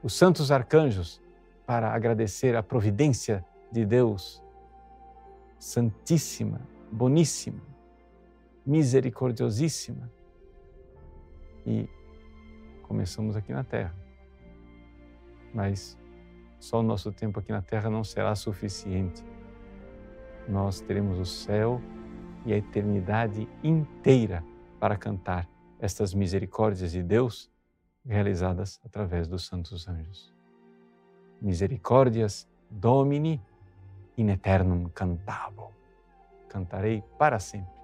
os 0.02 0.14
santos 0.14 0.50
arcanjos 0.50 1.20
para 1.66 1.92
agradecer 1.92 2.56
a 2.56 2.62
providência 2.62 3.44
de 3.70 3.84
Deus, 3.84 4.42
santíssima, 5.58 6.60
boníssima, 6.90 7.60
misericordiosíssima. 8.70 10.10
E 11.66 11.88
começamos 12.82 13.36
aqui 13.36 13.52
na 13.52 13.64
terra. 13.64 13.94
Mas 15.52 15.98
só 16.58 16.80
o 16.80 16.82
nosso 16.82 17.12
tempo 17.12 17.40
aqui 17.40 17.52
na 17.52 17.62
terra 17.62 17.90
não 17.90 18.04
será 18.04 18.34
suficiente 18.34 19.24
nós 20.50 20.80
teremos 20.80 21.18
o 21.18 21.24
céu 21.24 21.80
e 22.44 22.52
a 22.52 22.56
eternidade 22.56 23.48
inteira 23.62 24.44
para 24.78 24.96
cantar 24.96 25.48
estas 25.78 26.12
misericórdias 26.12 26.92
de 26.92 27.02
Deus 27.02 27.50
realizadas 28.04 28.80
através 28.84 29.28
dos 29.28 29.46
santos 29.46 29.86
anjos. 29.88 30.34
Misericórdias 31.40 32.48
Domini 32.70 33.40
in 34.16 34.28
eternum 34.28 34.88
cantabo. 34.88 35.72
Cantarei 36.48 37.02
para 37.18 37.38
sempre 37.38 37.79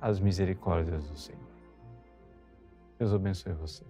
as 0.00 0.20
misericórdias 0.20 1.08
do 1.08 1.16
Senhor. 1.16 1.40
Deus 2.98 3.12
abençoe 3.12 3.52
você. 3.52 3.84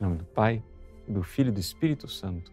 Em 0.00 0.04
nome 0.04 0.16
do 0.16 0.24
Pai, 0.24 0.62
do 1.06 1.22
Filho 1.22 1.48
e 1.48 1.52
do 1.52 1.60
Espírito 1.60 2.08
Santo. 2.08 2.52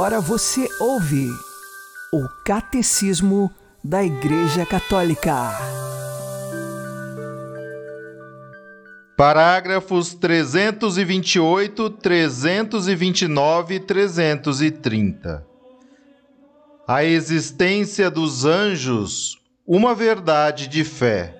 Agora 0.00 0.18
você 0.18 0.66
ouve 0.80 1.28
o 2.10 2.26
Catecismo 2.42 3.54
da 3.84 4.02
Igreja 4.02 4.64
Católica. 4.64 5.52
Parágrafos 9.14 10.14
328, 10.14 11.90
329 11.90 13.74
e 13.74 13.80
330. 13.80 15.46
A 16.88 17.04
existência 17.04 18.10
dos 18.10 18.46
anjos, 18.46 19.38
uma 19.66 19.94
verdade 19.94 20.66
de 20.66 20.82
fé. 20.82 21.36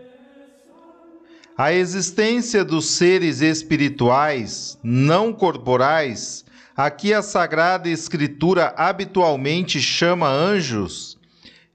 A 1.56 1.72
existência 1.72 2.62
dos 2.62 2.90
seres 2.90 3.40
espirituais, 3.40 4.78
não 4.82 5.32
corporais, 5.32 6.44
a 6.76 6.90
que 6.90 7.12
a 7.12 7.22
Sagrada 7.22 7.88
Escritura 7.88 8.74
habitualmente 8.76 9.80
chama 9.80 10.28
anjos, 10.28 11.18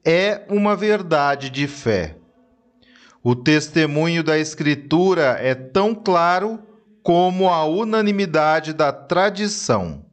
é 0.03 0.45
uma 0.49 0.75
verdade 0.75 1.49
de 1.49 1.67
fé. 1.67 2.15
O 3.23 3.35
testemunho 3.35 4.23
da 4.23 4.37
Escritura 4.37 5.37
é 5.41 5.55
tão 5.55 5.95
claro 5.95 6.59
como 7.01 7.49
a 7.49 7.65
unanimidade 7.65 8.71
da 8.71 8.91
tradição. 8.91 10.05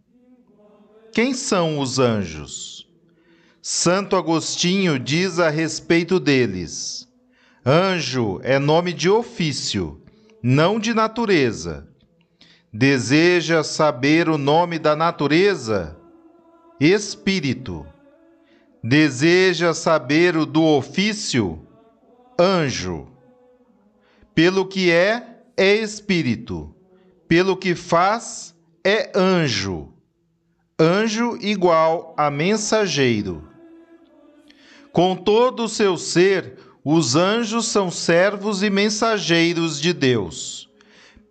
Quem 1.13 1.35
são 1.35 1.79
os 1.79 1.99
anjos? 1.99 2.89
Santo 3.61 4.17
Agostinho 4.17 4.99
diz 4.99 5.39
a 5.39 5.51
respeito 5.51 6.19
deles: 6.19 7.07
Anjo 7.65 8.41
é 8.43 8.59
nome 8.59 8.93
de 8.93 9.09
ofício, 9.09 10.03
não 10.43 10.81
de 10.81 10.93
natureza. 10.95 11.92
Deseja 12.75 13.63
saber 13.63 14.31
o 14.31 14.39
nome 14.39 14.79
da 14.79 14.97
natureza? 14.97 15.95
Espírito. 16.81 17.87
Deseja 18.83 19.75
saber 19.75 20.39
o 20.39 20.47
do 20.47 20.65
ofício? 20.65 21.61
Anjo. 22.41 23.09
Pelo 24.35 24.67
que 24.67 24.91
é, 24.91 25.43
é 25.55 25.75
espírito. 25.75 26.75
Pelo 27.29 27.59
que 27.59 27.75
faz, 27.75 28.55
é 28.83 29.13
anjo. 29.15 29.93
Anjo 30.81 31.37
igual 31.43 32.15
a 32.17 32.31
mensageiro. 32.31 33.47
Com 34.91 35.15
todo 35.15 35.65
o 35.65 35.69
seu 35.69 35.99
ser, 35.99 36.59
os 36.83 37.17
anjos 37.17 37.67
são 37.67 37.91
servos 37.91 38.63
e 38.63 38.71
mensageiros 38.71 39.79
de 39.79 39.93
Deus. 39.93 40.62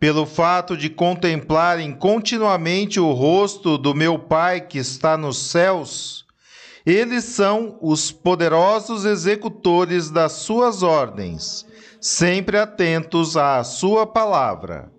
Pelo 0.02 0.26
fato 0.26 0.76
de 0.76 0.90
contemplarem 0.90 1.94
continuamente 1.94 3.00
o 3.00 3.12
rosto 3.12 3.78
do 3.78 3.94
meu 3.94 4.18
Pai 4.18 4.60
que 4.60 4.80
está 4.80 5.16
nos 5.16 5.38
céus, 5.38 6.26
eles 6.84 7.24
são 7.24 7.78
os 7.80 8.12
poderosos 8.12 9.06
executores 9.06 10.10
das 10.10 10.32
suas 10.32 10.82
ordens, 10.82 11.68
sempre 12.02 12.58
atentos 12.58 13.38
à 13.38 13.64
sua 13.64 14.08
palavra. 14.08 14.92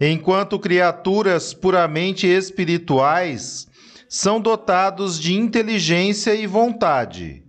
Enquanto 0.00 0.58
criaturas 0.58 1.52
puramente 1.52 2.26
espirituais, 2.26 3.68
são 4.08 4.40
dotados 4.40 5.20
de 5.20 5.34
inteligência 5.34 6.34
e 6.34 6.46
vontade. 6.46 7.44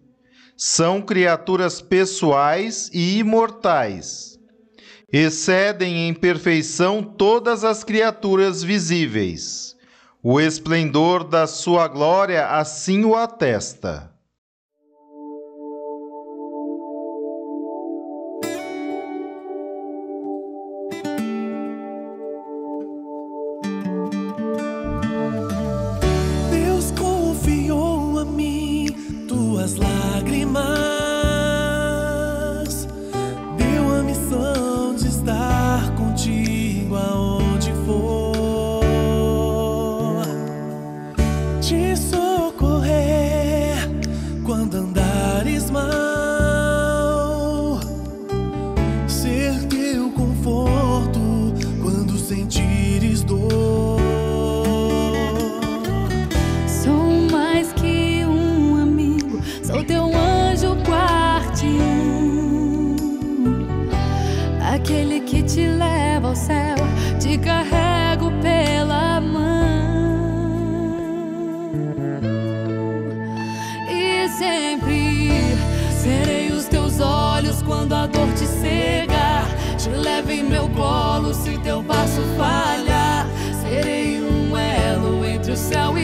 São 0.57 1.01
criaturas 1.01 1.81
pessoais 1.81 2.89
e 2.93 3.17
imortais. 3.19 4.34
Excedem 5.11 6.07
em 6.07 6.13
perfeição 6.13 7.03
todas 7.03 7.63
as 7.63 7.83
criaturas 7.83 8.63
visíveis. 8.63 9.75
O 10.21 10.41
esplendor 10.41 11.23
da 11.23 11.45
sua 11.45 11.87
glória 11.87 12.47
assim 12.47 13.05
o 13.05 13.15
atesta. 13.15 14.14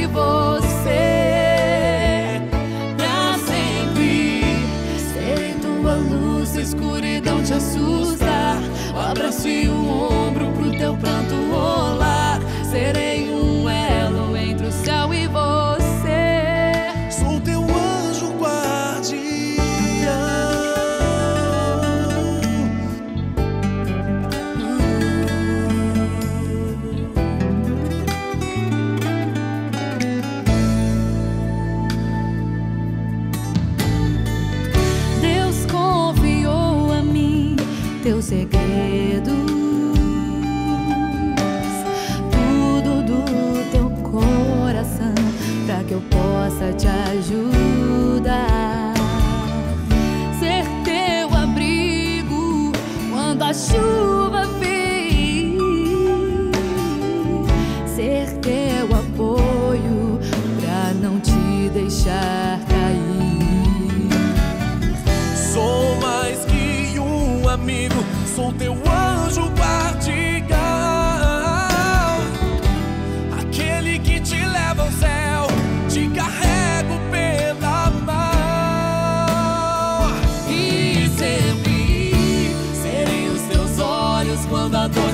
O 0.05 0.07
céu 0.07 0.07
e 0.07 0.07
você. 0.07 0.70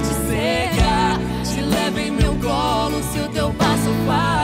Te 0.02 0.14
cega. 0.28 1.20
Te 1.44 1.62
levo 1.62 2.00
em 2.00 2.12
meu 2.12 2.36
colo 2.36 3.02
se 3.12 3.20
o 3.20 3.30
teu 3.30 3.54
passo 3.54 3.92
falhar. 4.06 4.37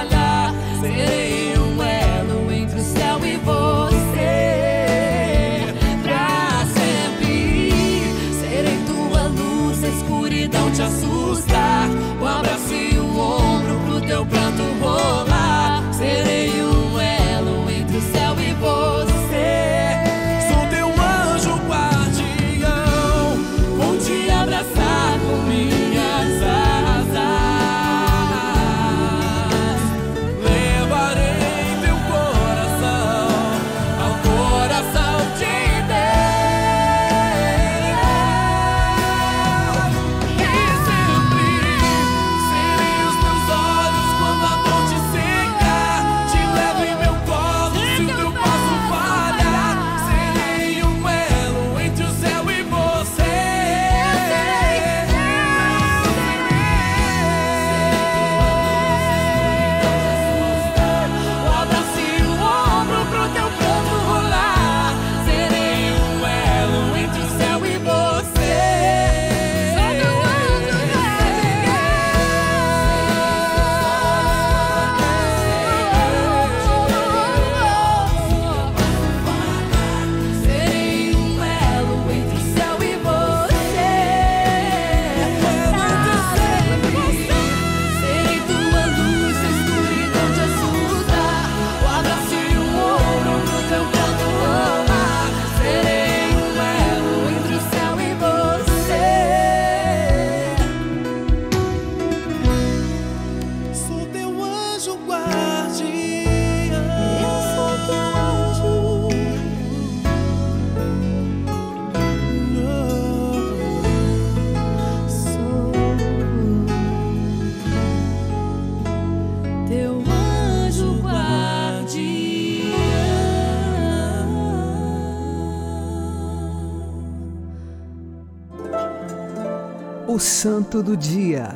Santo 130.73 130.89
do 130.89 130.97
Dia, 130.97 131.49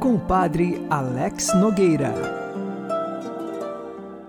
com 0.00 0.16
o 0.16 0.18
Padre 0.18 0.84
Alex 0.90 1.54
Nogueira. 1.54 2.12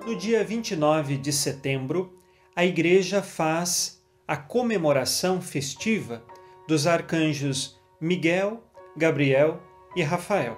No 0.05 0.15
dia 0.15 0.43
29 0.43 1.17
de 1.17 1.33
setembro, 1.33 2.15
a 2.55 2.63
Igreja 2.63 3.23
faz 3.23 3.99
a 4.27 4.37
comemoração 4.37 5.41
festiva 5.41 6.23
dos 6.67 6.85
arcanjos 6.85 7.81
Miguel, 7.99 8.63
Gabriel 8.95 9.59
e 9.95 10.03
Rafael. 10.03 10.55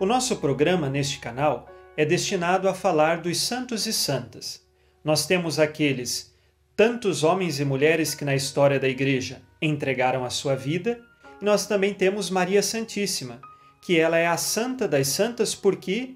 O 0.00 0.06
nosso 0.06 0.36
programa 0.36 0.88
neste 0.88 1.18
canal 1.18 1.68
é 1.94 2.06
destinado 2.06 2.70
a 2.70 2.72
falar 2.72 3.20
dos 3.20 3.38
santos 3.38 3.86
e 3.86 3.92
santas. 3.92 4.66
Nós 5.04 5.26
temos 5.26 5.58
aqueles 5.58 6.34
tantos 6.74 7.22
homens 7.22 7.60
e 7.60 7.66
mulheres 7.66 8.14
que 8.14 8.24
na 8.24 8.34
história 8.34 8.80
da 8.80 8.88
Igreja 8.88 9.42
entregaram 9.60 10.24
a 10.24 10.30
sua 10.30 10.56
vida, 10.56 10.98
nós 11.42 11.66
também 11.66 11.92
temos 11.92 12.30
Maria 12.30 12.62
Santíssima, 12.62 13.40
que 13.82 13.98
ela 13.98 14.16
é 14.16 14.26
a 14.26 14.36
santa 14.36 14.86
das 14.86 15.08
santas 15.08 15.54
porque 15.54 16.14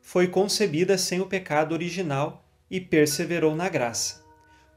foi 0.00 0.28
concebida 0.28 0.96
sem 0.96 1.20
o 1.20 1.26
pecado 1.26 1.72
original 1.72 2.44
e 2.70 2.80
perseverou 2.80 3.56
na 3.56 3.68
graça. 3.68 4.24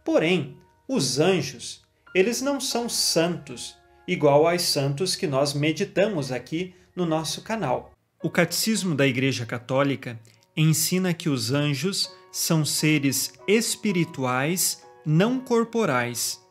Porém, 0.03 0.57
os 0.87 1.19
anjos, 1.19 1.83
eles 2.15 2.41
não 2.41 2.59
são 2.59 2.89
santos, 2.89 3.77
igual 4.07 4.47
aos 4.47 4.63
santos 4.63 5.15
que 5.15 5.27
nós 5.27 5.53
meditamos 5.53 6.31
aqui 6.31 6.73
no 6.95 7.05
nosso 7.05 7.43
canal. 7.43 7.91
O 8.23 8.29
Catecismo 8.29 8.95
da 8.95 9.05
Igreja 9.07 9.45
Católica 9.45 10.19
ensina 10.57 11.13
que 11.13 11.29
os 11.29 11.51
anjos 11.51 12.11
são 12.31 12.65
seres 12.65 13.33
espirituais 13.47 14.83
não 15.05 15.39
corporais. 15.39 16.41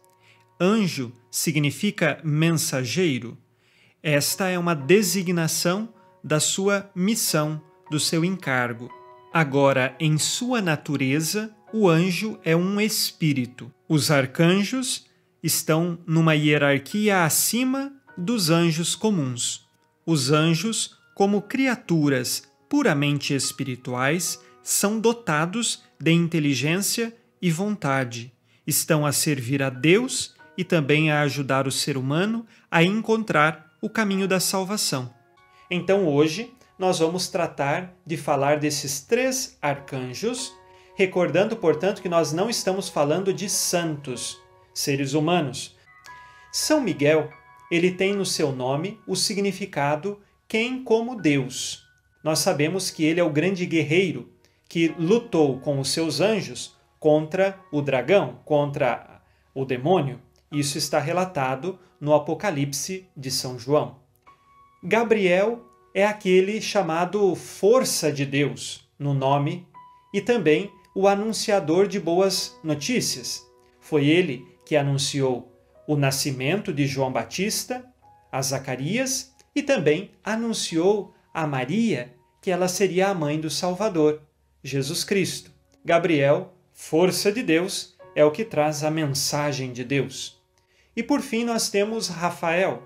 Anjo 0.60 1.10
significa 1.30 2.20
mensageiro. 2.22 3.38
Esta 4.02 4.48
é 4.48 4.58
uma 4.58 4.74
designação 4.74 5.88
da 6.22 6.38
sua 6.38 6.90
missão, 6.94 7.62
do 7.90 7.98
seu 7.98 8.22
encargo. 8.22 8.90
Agora, 9.32 9.96
em 9.98 10.18
sua 10.18 10.60
natureza, 10.60 11.50
o 11.72 11.88
anjo 11.88 12.38
é 12.44 12.54
um 12.54 12.78
espírito. 12.78 13.72
Os 13.88 14.10
arcanjos 14.10 15.06
estão 15.42 15.98
numa 16.06 16.34
hierarquia 16.34 17.24
acima 17.24 17.90
dos 18.18 18.50
anjos 18.50 18.94
comuns. 18.94 19.66
Os 20.04 20.30
anjos, 20.30 20.94
como 21.14 21.40
criaturas 21.40 22.42
puramente 22.68 23.32
espirituais, 23.32 24.38
são 24.62 25.00
dotados 25.00 25.82
de 25.98 26.12
inteligência 26.12 27.16
e 27.40 27.50
vontade. 27.50 28.30
Estão 28.66 29.06
a 29.06 29.12
servir 29.12 29.62
a 29.62 29.70
Deus 29.70 30.34
e 30.56 30.64
também 30.64 31.10
a 31.10 31.22
ajudar 31.22 31.66
o 31.66 31.72
ser 31.72 31.96
humano 31.96 32.46
a 32.70 32.82
encontrar 32.82 33.70
o 33.80 33.88
caminho 33.88 34.28
da 34.28 34.40
salvação. 34.40 35.12
Então, 35.70 36.06
hoje, 36.06 36.52
nós 36.78 36.98
vamos 36.98 37.28
tratar 37.28 37.94
de 38.04 38.16
falar 38.16 38.58
desses 38.58 39.00
três 39.00 39.56
arcanjos 39.60 40.52
recordando, 40.94 41.56
portanto, 41.56 42.02
que 42.02 42.08
nós 42.08 42.32
não 42.32 42.50
estamos 42.50 42.88
falando 42.88 43.32
de 43.32 43.48
santos, 43.48 44.38
seres 44.74 45.14
humanos. 45.14 45.76
São 46.52 46.80
Miguel, 46.80 47.30
ele 47.70 47.90
tem 47.90 48.12
no 48.12 48.26
seu 48.26 48.52
nome 48.52 48.98
o 49.06 49.16
significado 49.16 50.20
quem 50.48 50.82
como 50.82 51.20
Deus. 51.20 51.86
Nós 52.22 52.40
sabemos 52.40 52.90
que 52.90 53.04
ele 53.04 53.20
é 53.20 53.24
o 53.24 53.30
grande 53.30 53.64
guerreiro 53.64 54.30
que 54.68 54.88
lutou 54.98 55.58
com 55.60 55.80
os 55.80 55.90
seus 55.90 56.20
anjos 56.20 56.76
contra 56.98 57.58
o 57.72 57.80
dragão, 57.80 58.40
contra 58.44 59.22
o 59.54 59.64
demônio. 59.64 60.20
Isso 60.52 60.78
está 60.78 60.98
relatado 60.98 61.78
no 62.00 62.12
Apocalipse 62.12 63.08
de 63.16 63.30
São 63.30 63.58
João. 63.58 64.00
Gabriel 64.82 65.64
é 65.94 66.04
aquele 66.04 66.60
chamado 66.60 67.34
força 67.34 68.10
de 68.10 68.24
Deus 68.26 68.88
no 68.98 69.14
nome 69.14 69.66
e 70.12 70.20
também 70.20 70.72
o 70.94 71.06
anunciador 71.06 71.86
de 71.86 72.00
boas 72.00 72.58
notícias. 72.64 73.46
Foi 73.78 74.06
ele 74.06 74.44
que 74.64 74.76
anunciou 74.76 75.52
o 75.86 75.96
nascimento 75.96 76.72
de 76.72 76.86
João 76.86 77.12
Batista 77.12 77.84
a 78.32 78.42
Zacarias 78.42 79.32
e 79.54 79.62
também 79.62 80.12
anunciou 80.24 81.14
a 81.32 81.46
Maria 81.46 82.14
que 82.40 82.50
ela 82.50 82.68
seria 82.68 83.08
a 83.08 83.14
mãe 83.14 83.38
do 83.38 83.50
Salvador, 83.50 84.22
Jesus 84.64 85.04
Cristo. 85.04 85.50
Gabriel, 85.84 86.54
força 86.72 87.30
de 87.30 87.42
Deus, 87.42 87.96
é 88.14 88.24
o 88.24 88.30
que 88.30 88.44
traz 88.44 88.82
a 88.82 88.90
mensagem 88.90 89.72
de 89.72 89.84
Deus. 89.84 90.39
E 90.96 91.02
por 91.02 91.20
fim 91.20 91.44
nós 91.44 91.70
temos 91.70 92.08
Rafael, 92.08 92.82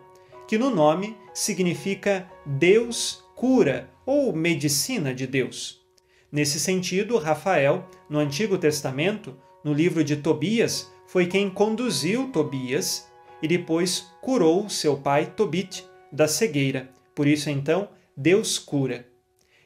que 0.47 0.59
no 0.59 0.71
nome 0.71 1.17
significa 1.33 2.31
Deus 2.45 3.25
cura 3.35 3.91
ou 4.07 4.33
medicina 4.33 5.15
de 5.15 5.27
Deus. 5.27 5.83
Nesse 6.31 6.59
sentido, 6.59 7.17
Rafael, 7.17 7.89
no 8.09 8.19
Antigo 8.19 8.59
Testamento, 8.59 9.37
no 9.63 9.73
livro 9.73 10.03
de 10.03 10.17
Tobias, 10.17 10.91
foi 11.07 11.27
quem 11.27 11.49
conduziu 11.49 12.31
Tobias 12.33 13.09
e 13.41 13.49
depois 13.49 14.13
curou 14.21 14.69
seu 14.69 14.97
pai 14.97 15.27
Tobit 15.27 15.85
da 16.11 16.27
cegueira. 16.27 16.91
Por 17.15 17.27
isso, 17.27 17.51
então, 17.51 17.89
Deus 18.17 18.59
cura. 18.59 19.07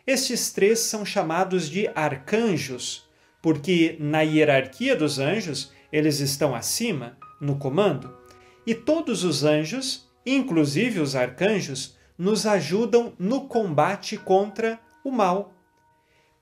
Estes 0.07 0.53
três 0.53 0.79
são 0.81 1.05
chamados 1.05 1.69
de 1.69 1.89
arcanjos, 1.95 3.09
porque 3.43 3.97
na 4.01 4.23
hierarquia 4.23 4.97
dos 4.97 5.19
anjos 5.19 5.73
eles 5.93 6.21
estão 6.21 6.55
acima, 6.55 7.17
no 7.41 7.57
comando. 7.57 8.18
E 8.69 8.75
todos 8.75 9.25
os 9.25 9.43
anjos, 9.43 10.07
inclusive 10.25 11.01
os 11.01 11.17
arcanjos, 11.17 11.97
nos 12.19 12.47
ajudam 12.47 13.15
no 13.19 13.49
combate 13.49 14.17
contra 14.17 14.79
o 15.03 15.11
mal 15.11 15.59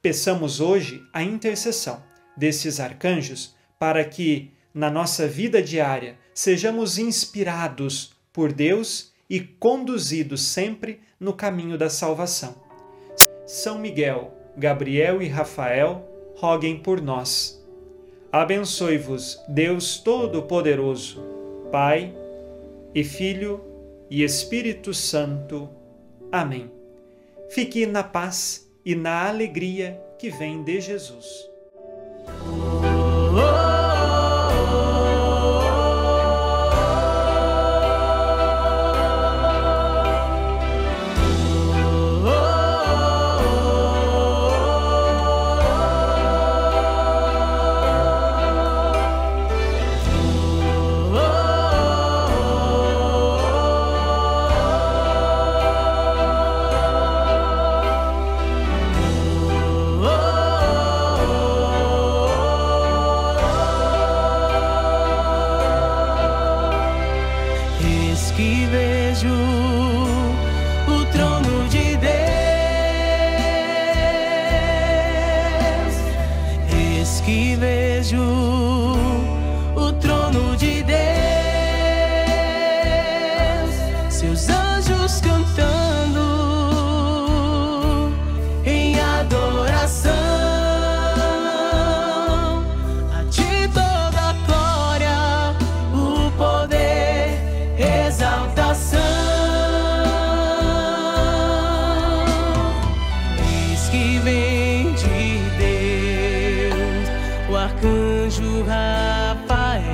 Peçamos 0.06 0.60
hoje 0.60 1.02
a 1.12 1.20
intercessão 1.20 2.00
desses 2.36 2.78
arcanjos 2.78 3.56
para 3.76 4.04
que, 4.04 4.52
na 4.72 4.88
nossa 4.88 5.26
vida 5.26 5.60
diária, 5.60 6.16
sejamos 6.32 6.96
inspirados 6.96 8.12
por 8.32 8.52
Deus 8.52 9.12
e 9.28 9.40
conduzidos 9.40 10.42
sempre 10.42 11.00
no 11.18 11.32
caminho 11.32 11.76
da 11.76 11.90
salvação. 11.90 12.54
São 13.48 13.80
Miguel, 13.80 14.32
Gabriel 14.56 15.20
e 15.20 15.26
Rafael, 15.26 16.08
roguem 16.36 16.78
por 16.78 17.00
nós. 17.00 17.60
Abençoe-vos, 18.30 19.40
Deus 19.48 19.98
Todo-Poderoso, 19.98 21.20
Pai 21.70 22.14
e 22.94 23.02
Filho 23.02 23.60
e 24.08 24.22
Espírito 24.22 24.94
Santo. 24.94 25.68
Amém. 26.30 26.70
Fique 27.50 27.86
na 27.86 28.02
paz 28.02 28.70
e 28.84 28.94
na 28.94 29.28
alegria 29.28 30.00
que 30.18 30.30
vem 30.30 30.62
de 30.62 30.80
Jesus. 30.80 31.55
arcanjo 107.66 108.62
Rafael, 108.62 109.86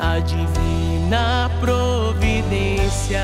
a 0.00 0.18
divina 0.18 1.50
providência, 1.60 3.22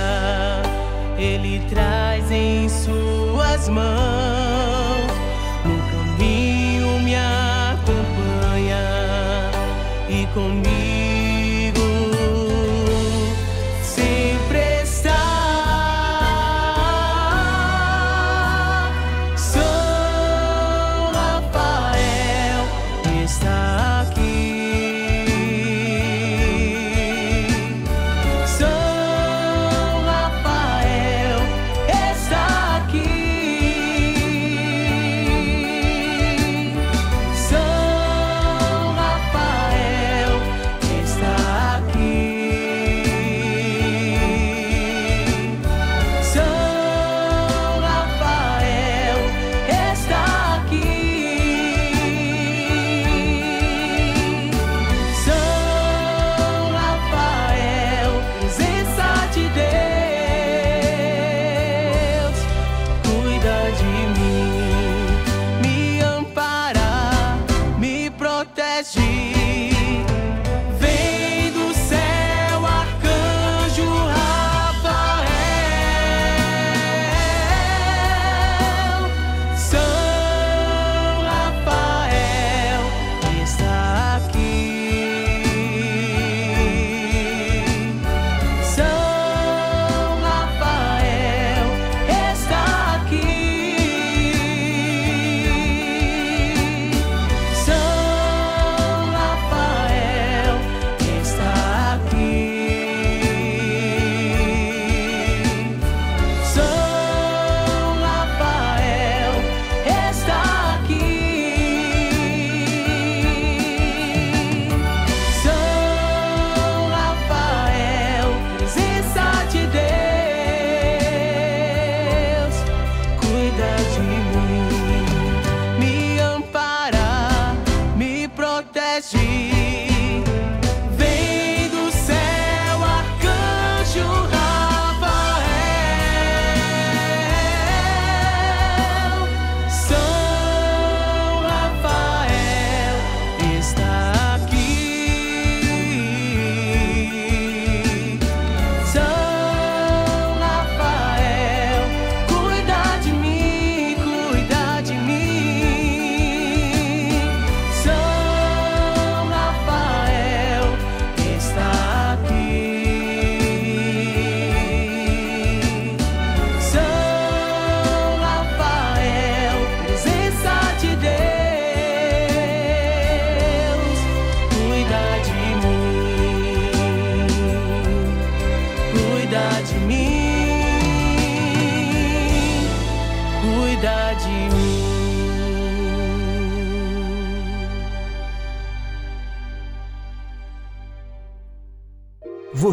ele 1.18 1.60
traz 1.68 2.30
em 2.30 2.68
suas 2.68 3.68
mãos. 3.68 4.29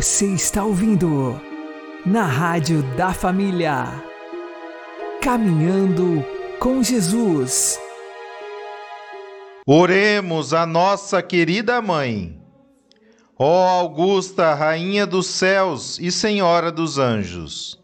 Você 0.08 0.28
está 0.28 0.64
ouvindo 0.64 1.38
na 2.06 2.24
Rádio 2.24 2.82
da 2.96 3.14
Família. 3.14 4.02
Caminhando 5.22 6.26
com 6.60 6.82
Jesus. 6.82 7.78
Oremos 9.66 10.54
a 10.54 10.66
nossa 10.66 11.22
querida 11.22 11.82
mãe. 11.82 12.42
Ó 13.38 13.68
Augusta, 13.68 14.54
Rainha 14.54 15.06
dos 15.06 15.28
céus 15.28 16.00
e 16.00 16.10
Senhora 16.10 16.72
dos 16.72 16.98
anjos, 16.98 17.78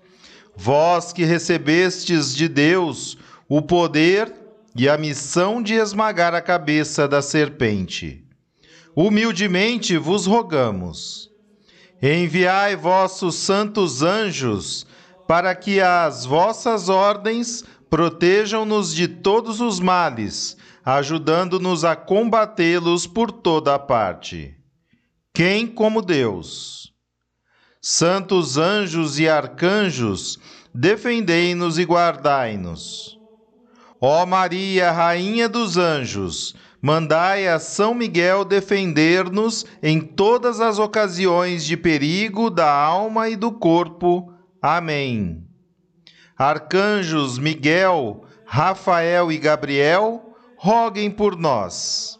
vós 0.55 1.11
que 1.11 1.25
recebestes 1.25 2.33
de 2.33 2.47
Deus 2.47 3.17
o 3.49 3.61
poder 3.61 4.33
e 4.73 4.87
a 4.87 4.97
missão 4.97 5.61
de 5.61 5.73
esmagar 5.73 6.33
a 6.33 6.41
cabeça 6.41 7.05
da 7.05 7.21
serpente, 7.21 8.25
humildemente 8.95 9.97
vos 9.97 10.25
rogamos 10.25 11.32
Enviai 12.05 12.75
vossos 12.75 13.35
santos 13.35 14.03
anjos, 14.03 14.85
para 15.25 15.55
que 15.55 15.79
as 15.79 16.25
vossas 16.25 16.89
ordens 16.89 17.63
protejam-nos 17.89 18.93
de 18.93 19.07
todos 19.07 19.61
os 19.61 19.79
males, 19.79 20.57
ajudando-nos 20.83 21.85
a 21.85 21.95
combatê-los 21.95 23.07
por 23.07 23.31
toda 23.31 23.75
a 23.75 23.79
parte. 23.79 24.53
Quem 25.33 25.65
como 25.65 26.01
Deus? 26.01 26.91
Santos 27.81 28.57
anjos 28.57 29.17
e 29.17 29.29
arcanjos, 29.29 30.37
defendei-nos 30.75 31.79
e 31.79 31.85
guardai-nos. 31.85 33.17
Ó 34.01 34.25
Maria, 34.25 34.91
Rainha 34.91 35.47
dos 35.47 35.77
Anjos, 35.77 36.53
mandai 36.83 37.47
a 37.47 37.59
São 37.59 37.93
Miguel 37.93 38.43
defender-nos 38.43 39.65
em 39.81 40.01
todas 40.01 40.59
as 40.59 40.79
ocasiões 40.79 41.63
de 41.63 41.77
perigo 41.77 42.49
da 42.49 42.69
alma 42.69 43.29
e 43.29 43.37
do 43.37 43.53
corpo. 43.53 44.33
Amém. 44.61 45.47
Arcanjos 46.37 47.39
Miguel, 47.39 48.25
Rafael 48.45 49.31
e 49.31 49.37
Gabriel, 49.37 50.35
roguem 50.57 51.09
por 51.09 51.37
nós. 51.37 52.19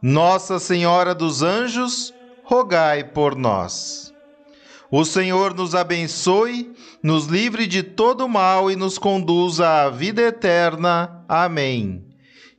Nossa 0.00 0.60
Senhora 0.60 1.12
dos 1.12 1.42
Anjos, 1.42 2.14
rogai 2.44 3.02
por 3.02 3.34
nós. 3.34 4.14
O 4.92 5.04
Senhor 5.04 5.52
nos 5.54 5.74
abençoe, 5.74 6.72
nos 7.02 7.26
livre 7.26 7.66
de 7.66 7.82
todo 7.82 8.28
mal 8.28 8.70
e 8.70 8.76
nos 8.76 8.96
conduza 8.96 9.68
à 9.68 9.90
vida 9.90 10.22
eterna. 10.22 11.24
Amém 11.28 12.13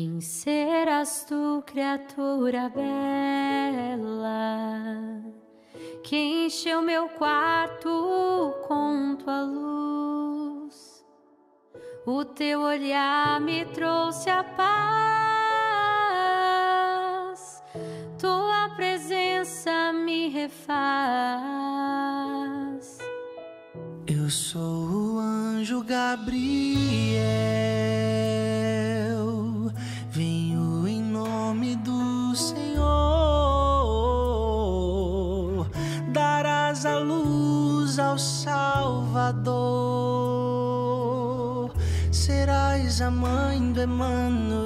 Quem 0.00 0.18
serás 0.18 1.26
tu, 1.28 1.62
criatura 1.66 2.70
bela, 2.70 4.00
que 6.02 6.46
encheu 6.46 6.80
meu 6.80 7.06
quarto 7.10 8.54
com 8.66 9.14
tua 9.16 9.42
luz? 9.42 11.04
O 12.06 12.24
teu 12.24 12.62
olhar 12.62 13.42
me 13.42 13.66
trouxe 13.66 14.30
a 14.30 14.42
paz, 14.42 14.82
tua 18.18 18.70
presença 18.76 19.92
me 19.92 20.28
refaz. 20.30 20.80
Eu 24.06 24.30
sou 24.30 25.16
o 25.16 25.18
anjo 25.18 25.84
Gabriel 25.84 27.50
a 43.02 43.10
mãe 43.10 43.72
do 43.72 43.82
Emmanuel. 43.82 44.59